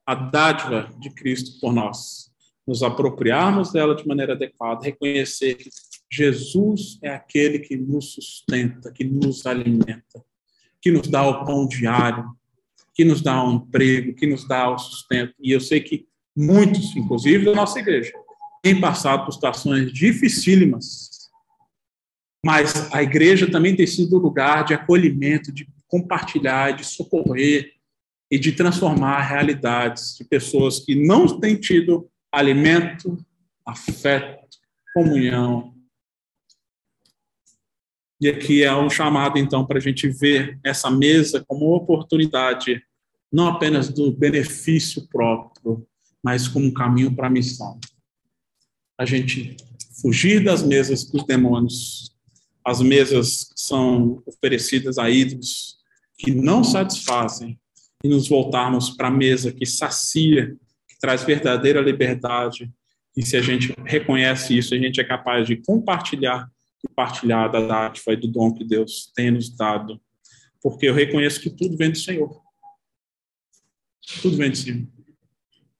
[0.05, 2.31] a dádiva de Cristo por nós,
[2.67, 5.69] nos apropriarmos dela de maneira adequada, reconhecer que
[6.11, 10.23] Jesus é aquele que nos sustenta, que nos alimenta,
[10.81, 12.35] que nos dá o pão diário,
[12.93, 15.33] que nos dá um emprego, que nos dá o sustento.
[15.39, 18.13] E eu sei que muitos, inclusive da nossa igreja,
[18.61, 21.29] têm passado por situações dificílimas,
[22.43, 27.74] mas a igreja também tem sido lugar de acolhimento, de compartilhar, de socorrer
[28.29, 33.17] e de transformar realidades de pessoas que não têm tido alimento,
[33.65, 34.45] afeto,
[34.93, 35.73] comunhão.
[38.19, 42.81] E aqui é um chamado, então, para a gente ver essa mesa como uma oportunidade,
[43.31, 45.85] não apenas do benefício próprio,
[46.23, 47.79] mas como um caminho para a missão.
[48.97, 49.57] A gente
[50.01, 52.15] fugir das mesas dos demônios,
[52.65, 55.77] as mesas que são oferecidas a ídolos
[56.17, 57.59] que não satisfazem,
[58.05, 60.55] e nos voltarmos para a mesa que sacia,
[60.87, 62.71] que traz verdadeira liberdade.
[63.17, 66.47] E se a gente reconhece isso, a gente é capaz de compartilhar
[66.83, 69.99] e partilhar da dádiva e do dom que Deus tem nos dado.
[70.61, 72.39] Porque eu reconheço que tudo vem do Senhor.
[74.21, 74.87] Tudo vem do Senhor.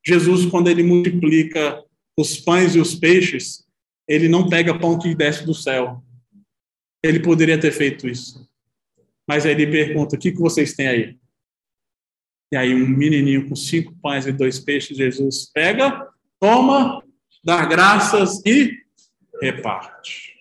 [0.04, 1.80] Jesus, quando ele multiplica
[2.18, 3.68] os pães e os peixes,
[4.08, 6.04] ele não pega pão que desce do céu.
[7.04, 8.50] Ele poderia ter feito isso.
[9.28, 11.20] Mas aí ele pergunta: o que, que vocês têm aí?
[12.52, 16.08] E aí um menininho com cinco pães e dois peixes, Jesus pega,
[16.40, 17.04] toma,
[17.44, 18.72] dá graças e
[19.42, 20.34] reparte.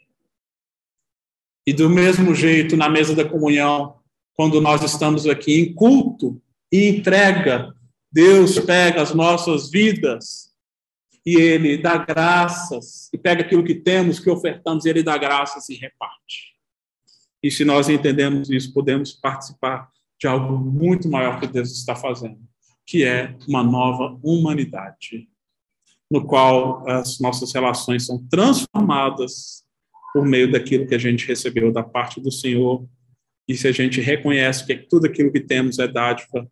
[1.67, 3.99] E do mesmo jeito, na mesa da comunhão,
[4.35, 6.41] quando nós estamos aqui em culto
[6.71, 7.75] e entrega,
[8.13, 10.55] Deus pega as nossas vidas
[11.25, 15.69] e Ele dá graças, e pega aquilo que temos, que ofertamos, e Ele dá graças
[15.71, 16.55] e reparte.
[17.43, 19.91] E se nós entendemos isso, podemos participar
[20.25, 22.41] de algo muito maior que Deus está fazendo,
[22.87, 25.29] que é uma nova humanidade,
[26.11, 29.63] no qual as nossas relações são transformadas
[30.15, 32.89] por meio daquilo que a gente recebeu da parte do Senhor.
[33.47, 36.51] E se a gente reconhece que tudo aquilo que temos é dádiva,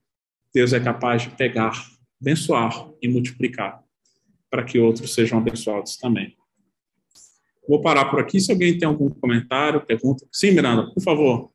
[0.53, 1.73] Deus é capaz de pegar,
[2.21, 3.83] abençoar e multiplicar
[4.51, 6.37] para que outros sejam abençoados também.
[7.67, 8.39] Vou parar por aqui.
[8.39, 10.27] Se alguém tem algum comentário, pergunta.
[10.31, 11.51] Sim, Miranda, por favor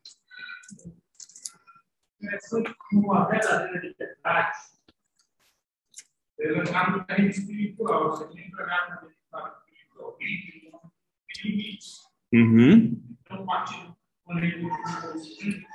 [2.20, 4.58] interessante como uma verdadeira liberdade
[6.40, 8.10] ela acaba no terreno espiritual.
[8.10, 11.98] Você tem que trabalhar no terreno espiritual, tem limites.
[12.32, 13.16] Uhum.
[13.20, 13.96] Então, partindo
[14.36, 15.66] ele consciente,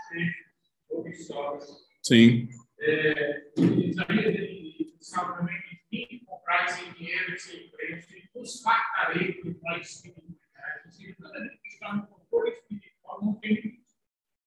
[0.89, 1.87] obsoles.
[2.03, 2.47] Sim.
[2.79, 9.53] É, Isaías, ele sabe também que quem comprar sem dinheiro, sem preço, e buscar tarefa
[9.61, 10.85] para espiritualidade.
[10.85, 13.83] Ou seja, toda vez que está no controle espiritual, não tem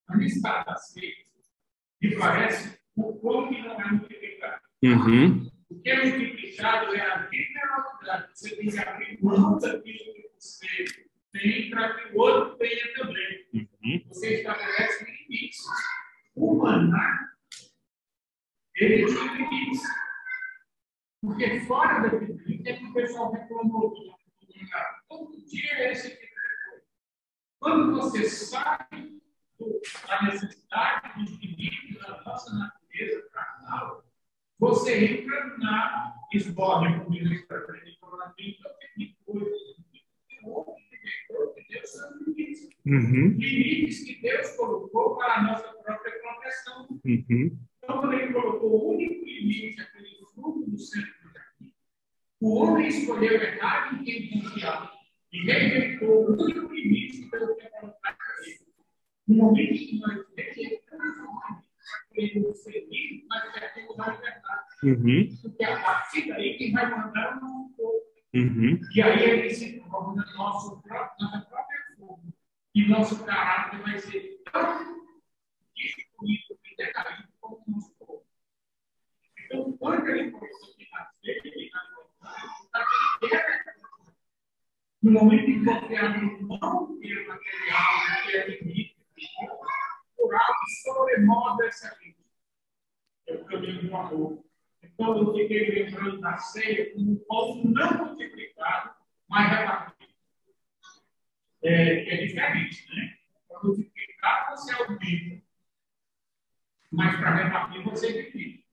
[0.09, 1.26] a lista aceita
[2.07, 4.63] me parece o quão que não é multiplicado.
[4.83, 5.51] Uhum.
[5.69, 8.31] O que é multiplicado é a generosidade.
[8.33, 10.85] Você tem que abrir mão daquilo que você
[11.33, 13.47] tem para que o outro tenha também.
[13.55, 14.05] Uhum.
[14.09, 15.59] Você estabelece limites.
[16.35, 17.33] O maná,
[18.75, 19.83] ele tem limites.
[21.21, 25.01] Porque fora daquele limite é que o pessoal reclamou do maná.
[25.09, 26.29] Todo dia é esse tipo de
[26.69, 26.85] coisa.
[27.59, 29.16] Quando você sabe
[30.09, 34.05] a necessidade de equilíbrio da nossa natureza carnal,
[34.59, 37.99] você entra na esborne, como diz para frente,
[38.37, 39.77] tem coisas,
[42.87, 43.35] Uhum.
[43.37, 46.87] Limites que Deus colocou para a nossa própria proteção.
[47.05, 47.59] Uhum.
[47.79, 51.75] Então, quando ele colocou o único limite, aquele fruto do centro do jardim,
[52.41, 54.93] o homem escolheu errar em quem confiar
[55.33, 58.66] e rejeitou o único limite que Deus tinha colocado para ele.
[59.27, 60.27] No momento que nós.
[64.83, 65.29] Uhum.
[65.43, 68.07] Porque a partir daí, quem vai mandar não é o povo.
[68.35, 68.81] Uhum.
[68.95, 72.33] E aí ele se torna nosso próprio, nossa própria forma.
[72.74, 75.03] E nosso caráter vai ser tão
[75.74, 78.24] destruído e decaído como o nosso povo.
[79.45, 81.70] Então, quando ele começou a nascer, ele
[85.03, 87.37] no momento em que você abre mão do material,
[88.24, 88.96] que é limite,
[90.16, 92.18] por algo sobremodo essa vida.
[93.27, 94.45] É o caminho do amor.
[94.83, 98.95] Então, eu fiquei lembrando da ceia como um pão não multiplicado,
[99.29, 100.14] mas repartido.
[101.62, 103.18] É, é diferente, né?
[103.49, 105.43] Para multiplicar, você é o vivo.
[106.93, 108.64] Mas para repartir, você é divide.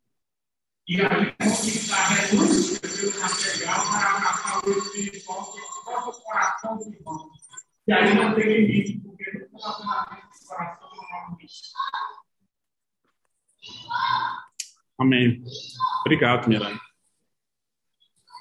[0.88, 6.94] E aí, multiplicar renúncia pelo material para abraçar o espiritual que é o coração do
[6.94, 7.32] irmão.
[7.88, 10.33] E aí não tem limite, porque no relacionamento
[15.00, 15.44] Amém.
[16.02, 16.80] Obrigado, Miranda.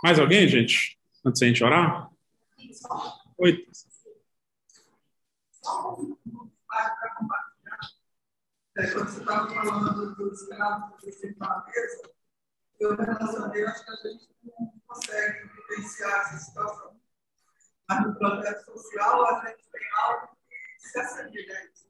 [0.03, 0.99] Mais alguém, gente?
[1.25, 2.11] Antes da gente orar?
[3.39, 3.67] Oi.
[5.63, 6.17] Só um
[6.67, 7.79] para compartilhar.
[8.75, 12.13] Quando você estava falando do escravo que você mesa,
[12.81, 17.01] eu relacionei, acho que a gente não consegue vivenciar essa situação.
[17.89, 21.82] Mas no projeto social, a gente tem algo que se assemelha isso.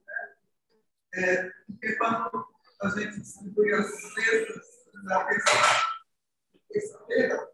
[1.13, 2.47] É, porque quando
[2.81, 4.65] a gente distribui as cestas
[5.03, 5.25] da
[6.69, 7.51] terça-feira,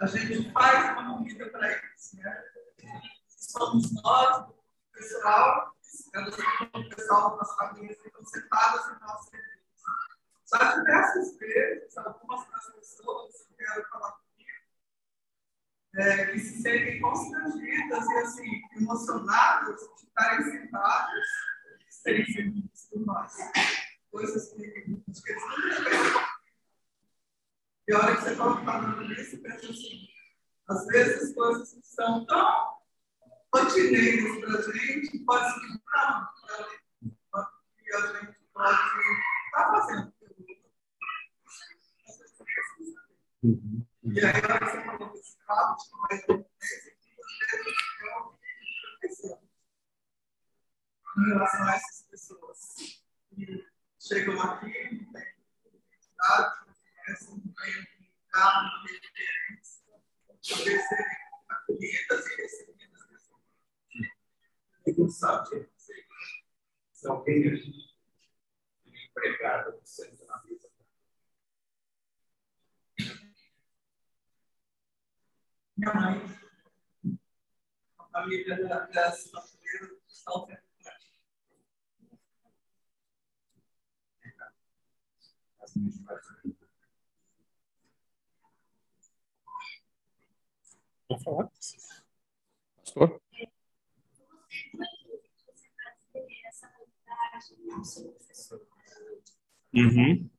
[0.00, 2.12] a gente faz uma comida para eles.
[2.14, 2.44] Né?
[3.28, 4.54] Somos nós, o
[4.92, 5.76] pessoal,
[6.74, 9.56] o pessoal das famílias ficam sentadas em nosso serviço.
[10.50, 14.50] Já diversas vezes, algumas das pessoas que quero falar comigo,
[15.96, 21.26] é, que se sentem constrangidas e assim, emocionadas de estarem sentadas
[24.10, 24.62] coisas que
[25.22, 25.32] que.
[27.88, 30.08] E a hora que você está falando isso, pensa assim,
[30.68, 32.78] às vezes coisas que são tão
[33.54, 35.66] rotineiras para a gente, pode ser que
[37.92, 38.80] a gente pode
[39.46, 40.12] estar fazendo.
[44.02, 46.24] E aí, a hora que você falou desse caso, mas
[51.18, 53.02] em relação a essas pessoas.
[53.36, 53.66] E
[53.98, 59.82] chegam aqui, não tem identidade, não conhecem, não tem carro, não tem diferença,
[60.48, 61.16] poder serem
[61.48, 63.32] acolhidas e recebidas nessa
[64.86, 65.68] Ninguém sabe
[66.92, 70.70] se alguém é empregado senta na mesa.
[75.76, 77.20] Minha mãe,
[77.98, 80.46] a família das brasileiras estão
[91.08, 91.50] Pode falar.
[92.78, 93.20] Pastor?
[99.74, 100.30] Uhum.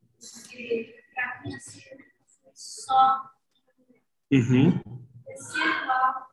[4.32, 4.82] Uhum.
[5.26, 6.28] percentual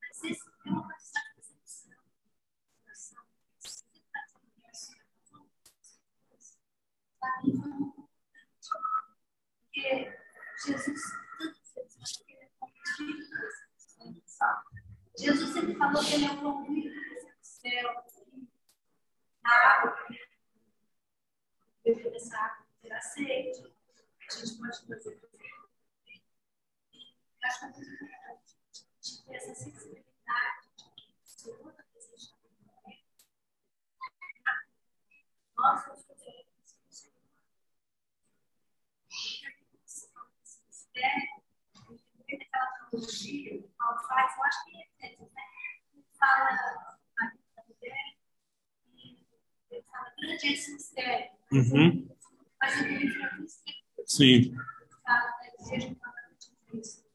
[0.00, 2.00] Mas isso é uma questão de percepção.
[2.82, 2.94] Para
[4.96, 7.29] mim foi muito importante.
[9.64, 10.18] Porque
[10.66, 11.00] Jesus,
[14.00, 14.10] é.
[15.18, 18.04] Jesus sempre falou que ele é o convite do céu,
[19.42, 19.96] na água,
[21.84, 23.72] beber dessa água terá sede.
[24.28, 25.30] A gente pode fazer
[27.42, 32.06] acho que é muito importante a gente ter essa sensibilidade de que se toda vez
[32.06, 32.50] que a gente está
[35.56, 37.10] nós vamos fazer isso.
[40.92, 42.90] Tem aquela
[44.10, 45.30] faz, eu acho que é, né?
[46.18, 46.48] Fala
[47.18, 47.32] a
[47.68, 48.16] mulher
[48.92, 49.26] e
[49.70, 51.30] ele fala grande é esse mistério.
[51.52, 52.16] Uhum.
[52.60, 53.80] Mas ele fala mistério.
[54.04, 54.56] Sim.
[55.04, 57.10] Fala da igreja completamente Cristo.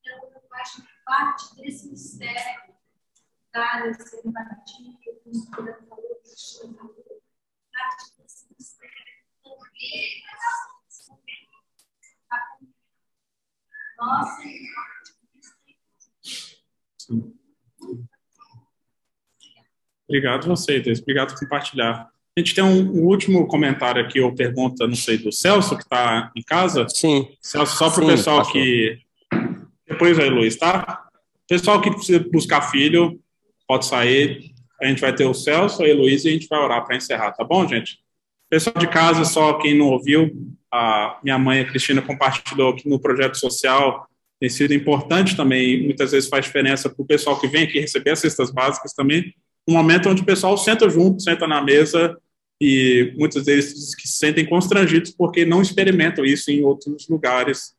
[0.00, 2.74] Então, eu acho que parte desse mistério
[3.52, 7.22] da empatia, que o Pedro falou, que o Chico falou,
[7.72, 10.22] parte desse mistério, porque
[12.30, 12.36] a
[13.98, 14.42] nossa
[17.10, 17.34] Sim.
[20.08, 21.00] Obrigado você, Deus.
[21.00, 22.08] Obrigado por compartilhar.
[22.36, 25.82] A gente tem um, um, último comentário aqui, ou pergunta, não sei, do Celso, que
[25.82, 26.86] está em casa.
[26.88, 27.28] Sim.
[27.40, 28.52] Celso, só para o pessoal pastor.
[28.52, 28.98] que.
[29.86, 31.08] Depois aí, Luiz, tá?
[31.48, 33.20] Pessoal que precisa buscar filho,
[33.66, 34.52] pode sair.
[34.80, 37.32] A gente vai ter o Celso, a Heloísa e a gente vai orar para encerrar,
[37.32, 37.98] tá bom, gente?
[38.48, 40.30] Pessoal de casa, só quem não ouviu,
[40.72, 44.08] a minha mãe, a Cristina, compartilhou aqui no projeto social.
[44.40, 48.12] Tem sido importante também, muitas vezes faz diferença para o pessoal que vem aqui receber
[48.12, 49.34] as cestas básicas também.
[49.68, 52.16] Um momento onde o pessoal senta junto, senta na mesa
[52.58, 57.74] e muitas vezes se sentem constrangidos porque não experimentam isso em outros lugares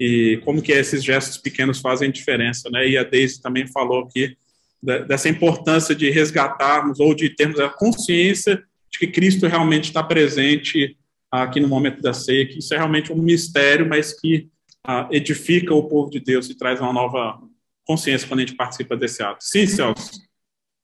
[0.00, 2.88] e como que esses gestos pequenos fazem diferença, né?
[2.88, 4.36] E a Deise também falou aqui
[4.82, 10.96] dessa importância de resgatarmos ou de termos a consciência de que Cristo realmente está presente
[11.30, 14.48] aqui no momento da ceia, que isso é realmente um mistério, mas que
[14.86, 17.40] uh, edifica o povo de Deus e traz uma nova
[17.84, 19.42] consciência quando a gente participa desse ato.
[19.42, 20.22] Sim, Celso.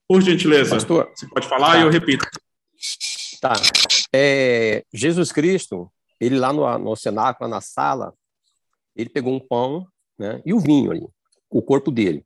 [0.09, 1.79] Por gentileza, Pastor, você pode falar tá.
[1.79, 2.27] e eu repito.
[3.41, 3.55] Tá.
[4.15, 5.91] É, Jesus Cristo,
[6.21, 8.15] ele lá no, no cenáculo, na sala,
[8.95, 9.87] ele pegou um pão
[10.19, 11.07] né, e o vinho ali,
[11.51, 12.25] o corpo dele.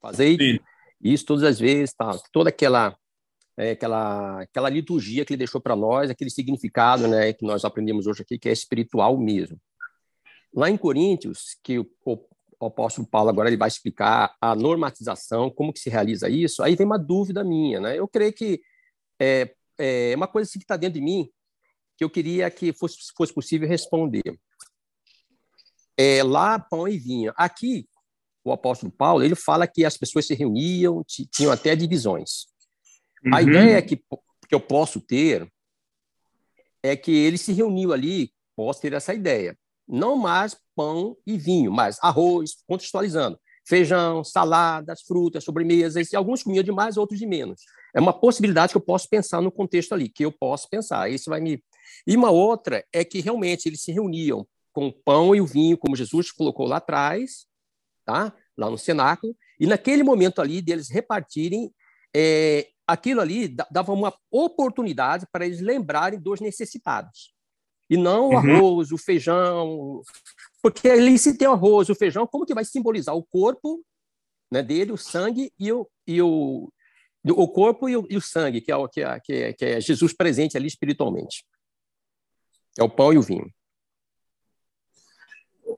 [0.00, 0.58] Fazei Sim.
[1.00, 2.96] isso todas as vezes, tá, toda aquela,
[3.56, 8.06] é, aquela, aquela liturgia que ele deixou para nós, aquele significado né, que nós aprendemos
[8.06, 9.58] hoje aqui, que é espiritual mesmo.
[10.54, 15.72] Lá em Coríntios, que o, o, apóstolo Paulo agora ele vai explicar a normatização, como
[15.72, 17.80] que se realiza isso, aí vem uma dúvida minha.
[17.80, 17.98] Né?
[17.98, 18.60] Eu creio que
[19.20, 21.28] é, é uma coisa assim que está dentro de mim,
[21.96, 24.38] que eu queria que fosse, fosse possível responder
[25.96, 27.32] é, lá pão e vinho.
[27.36, 27.88] Aqui,
[28.44, 32.46] o apóstolo Paulo, ele fala que as pessoas se reuniam, tinham até divisões.
[33.24, 33.34] Uhum.
[33.34, 35.50] A ideia que, que eu posso ter
[36.82, 39.56] é que ele se reuniu ali, posso ter essa ideia.
[39.88, 43.38] Não mais pão e vinho, mas arroz, contextualizando.
[43.66, 47.60] Feijão, saladas, frutas, sobremesas, e alguns comiam de mais, outros de menos.
[47.94, 51.10] É uma possibilidade que eu posso pensar no contexto ali, que eu posso pensar.
[51.10, 51.62] Isso vai me.
[52.06, 55.76] E uma outra é que realmente eles se reuniam com o pão e o vinho,
[55.76, 57.46] como Jesus colocou lá atrás,
[58.04, 58.34] tá?
[58.56, 61.72] lá no cenáculo, e naquele momento ali deles repartirem,
[62.14, 67.32] é, aquilo ali dava uma oportunidade para eles lembrarem dos necessitados.
[67.88, 68.36] E não o uhum.
[68.36, 70.02] arroz, o feijão,
[70.62, 73.84] porque ali se tem o arroz, o feijão, como que vai simbolizar o corpo
[74.50, 76.72] né, dele, o sangue e o, e o,
[77.24, 79.64] o corpo e o, e o sangue, que é, o, que, é, que, é, que
[79.64, 81.44] é Jesus presente ali espiritualmente.
[82.78, 83.50] É o pão e o vinho.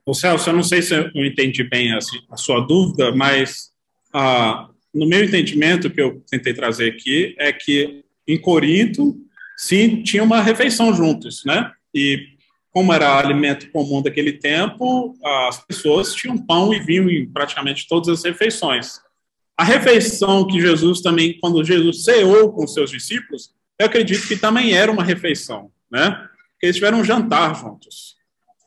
[0.05, 1.99] O Celso, eu não sei se eu entendi bem a,
[2.31, 3.73] a sua dúvida, mas
[4.13, 9.17] ah, no meu entendimento, que eu tentei trazer aqui, é que em Corinto,
[9.57, 11.73] sim, tinha uma refeição juntos, né?
[11.95, 12.35] E
[12.71, 18.09] como era alimento comum daquele tempo, as pessoas tinham pão e vinho em praticamente todas
[18.09, 19.01] as refeições.
[19.57, 24.73] A refeição que Jesus também, quando Jesus ceou com seus discípulos, eu acredito que também
[24.73, 26.11] era uma refeição, né?
[26.51, 28.17] Porque eles tiveram um jantar juntos.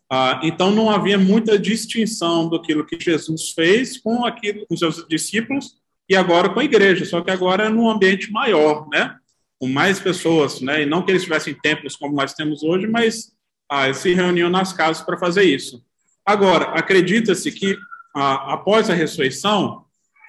[0.10, 5.76] Ah, então não havia muita distinção do que Jesus fez com aquilo com seus discípulos
[6.10, 9.18] e agora com a igreja, só que agora é num ambiente maior, né?
[9.60, 10.84] Com mais pessoas, né?
[10.84, 13.32] E não que eles tivessem templos como nós temos hoje, mas
[13.70, 15.84] ah, se reuniam nas casas para fazer isso.
[16.26, 17.78] Agora, acredita-se que
[18.16, 19.86] ah, após a ressurreição,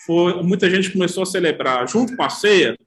[0.06, 2.78] foi, muita gente começou a celebrar, junto com a ceia,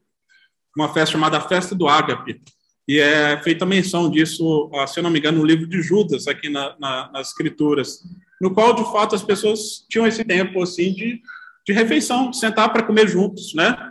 [0.76, 2.41] uma festa chamada Festa do Ágape,
[2.88, 6.28] e é feita menção disso, ah, se eu não me engano, no livro de Judas,
[6.28, 8.03] aqui na, na, nas Escrituras,
[8.40, 11.22] no qual, de fato, as pessoas tinham esse tempo, assim, de,
[11.66, 13.91] de refeição, sentar para comer juntos, né?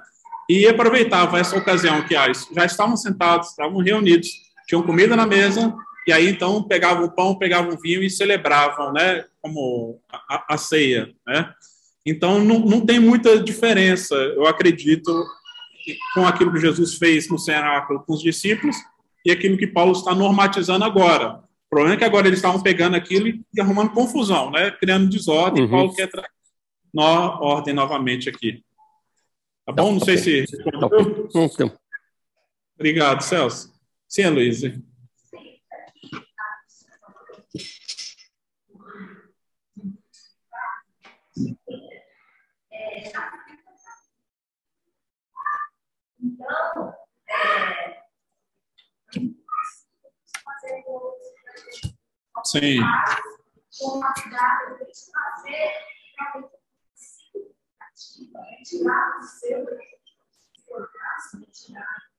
[0.50, 4.28] E aproveitava essa ocasião que ah, já estavam sentados, estavam reunidos,
[4.66, 5.72] tinham comida na mesa,
[6.08, 9.26] e aí, então, pegavam o pão, pegavam o vinho e celebravam, né?
[9.40, 11.54] Como a, a ceia, né?
[12.04, 15.24] Então, não, não tem muita diferença, eu acredito,
[16.14, 18.74] com aquilo que Jesus fez no cenáculo com os discípulos
[19.24, 21.34] e aquilo que Paulo está normatizando agora.
[21.34, 24.72] O problema é que agora eles estavam pegando aquilo e arrumando confusão, né?
[24.72, 25.62] criando desordem.
[25.62, 25.70] Uhum.
[25.70, 26.28] Paulo quer trazer
[26.92, 28.64] ordem novamente aqui.
[29.74, 29.92] Tá bom?
[29.92, 30.44] Não sei se.
[32.74, 33.72] Obrigado, Celso.
[34.08, 34.82] Sim, Luísa.
[46.22, 46.94] Então,
[52.44, 52.80] Sim.
[53.78, 55.80] Com a fazer
[58.64, 59.58] tirar o seu
[60.68, 62.10] orgasmo, tirar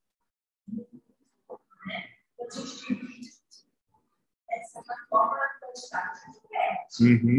[4.50, 7.02] essa é uma forma da quantidade de pet.
[7.02, 7.38] Uhum.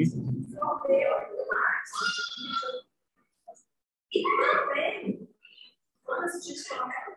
[4.11, 5.35] E também,
[6.03, 7.13] quando a gente coloca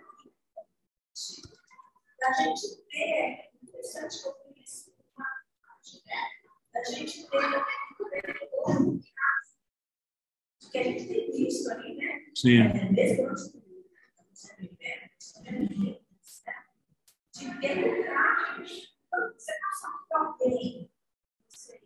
[2.19, 5.27] da gente ter, interessante que eu conheço uma
[5.61, 6.21] parte, né?
[6.73, 7.65] Da gente ter
[10.77, 12.27] que a gente tem visto ali, né?
[12.35, 12.61] Sim.
[12.61, 13.35] É, mesmo
[17.33, 20.91] de penetrar, você passar por alguém,
[21.49, 21.81] você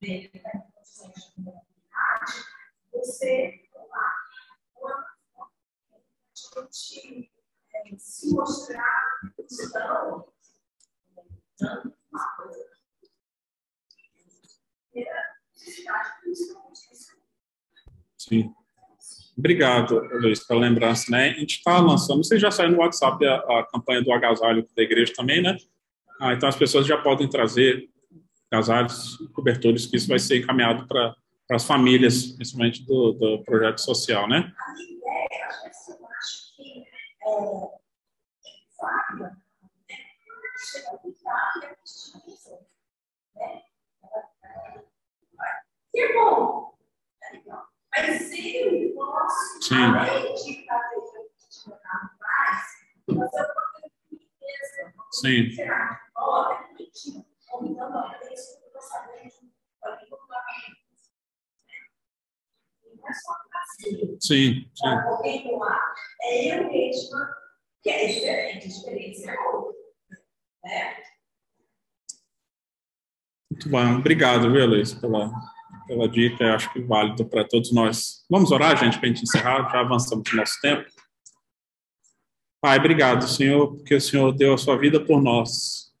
[0.00, 2.32] vê que está em de comunidade,
[2.92, 4.14] você, lá,
[6.68, 7.30] te
[7.98, 10.32] se mostrar cristão,
[11.60, 12.76] dando uma coisa.
[18.28, 18.52] Sim.
[19.38, 21.30] Obrigado, Luiz, pela lembrança, né?
[21.30, 24.82] A gente está lançando, vocês já saiu no WhatsApp a, a, campanha do agasalho da
[24.82, 25.56] igreja também, né?
[26.20, 27.88] Ah, então as pessoas já podem trazer
[28.50, 31.14] agasalhos, cobertores, que isso vai ser encaminhado para
[31.50, 34.52] as famílias, principalmente do, do projeto social, né?
[37.26, 37.76] É,
[38.76, 39.36] Flávia,
[40.58, 42.58] chega a ficar e a justiça,
[43.36, 43.62] né?
[45.92, 46.76] Que bom!
[47.96, 49.74] Mas eu posso, Sim.
[49.74, 51.64] além de fazer o que a gente
[52.20, 52.66] faz,
[53.06, 55.04] fazer uma coisa mesmo.
[55.10, 55.15] Sim.
[55.15, 55.15] Será?
[55.15, 55.56] Olha, permitindo, convidando a Deus para saber para que eu Não é só assim.
[64.20, 64.80] Sim, sim.
[64.80, 65.80] Para lá,
[66.22, 67.36] é eu mesma,
[67.82, 69.76] que é diferente, experiência é outra.
[73.50, 73.98] Muito bom.
[73.98, 75.30] Obrigado, viu, Luiz, pela,
[75.86, 76.54] pela dica.
[76.54, 78.24] Acho que válido para todos nós.
[78.28, 79.70] Vamos orar, gente, para a gente encerrar.
[79.70, 80.95] Já avançamos no nosso tempo.
[82.60, 85.92] Pai, obrigado, Senhor, porque o Senhor deu a sua vida por nós.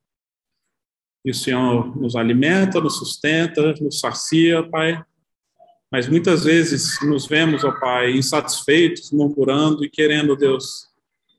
[1.24, 5.02] E o Senhor nos alimenta, nos sustenta, nos sacia, Pai.
[5.90, 10.88] Mas muitas vezes nos vemos, ó Pai, insatisfeitos, murmurando e querendo, Deus,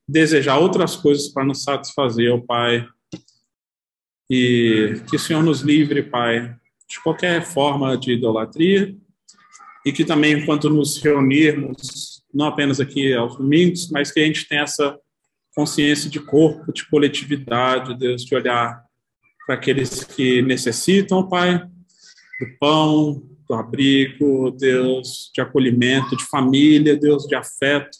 [0.07, 2.87] desejar outras coisas para nos satisfazer, ó Pai.
[4.29, 6.55] E que o Senhor nos livre, Pai,
[6.87, 8.95] de qualquer forma de idolatria
[9.85, 14.45] e que também, enquanto nos reunirmos, não apenas aqui aos domingos, mas que a gente
[14.45, 14.99] tenha essa
[15.57, 18.79] consciência de corpo, de coletividade, Deus, de olhar
[19.43, 27.25] para aqueles que necessitam, Pai, do pão, do abrigo, Deus, de acolhimento, de família, Deus,
[27.25, 27.97] de afeto,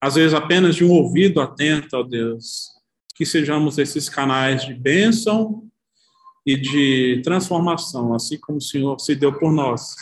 [0.00, 2.70] às vezes apenas de um ouvido atento, ó Deus,
[3.14, 5.62] que sejamos esses canais de bênção
[6.44, 9.94] e de transformação, assim como o Senhor se deu por nós.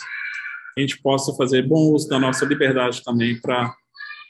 [0.75, 3.71] A gente possa fazer bom uso da nossa liberdade também para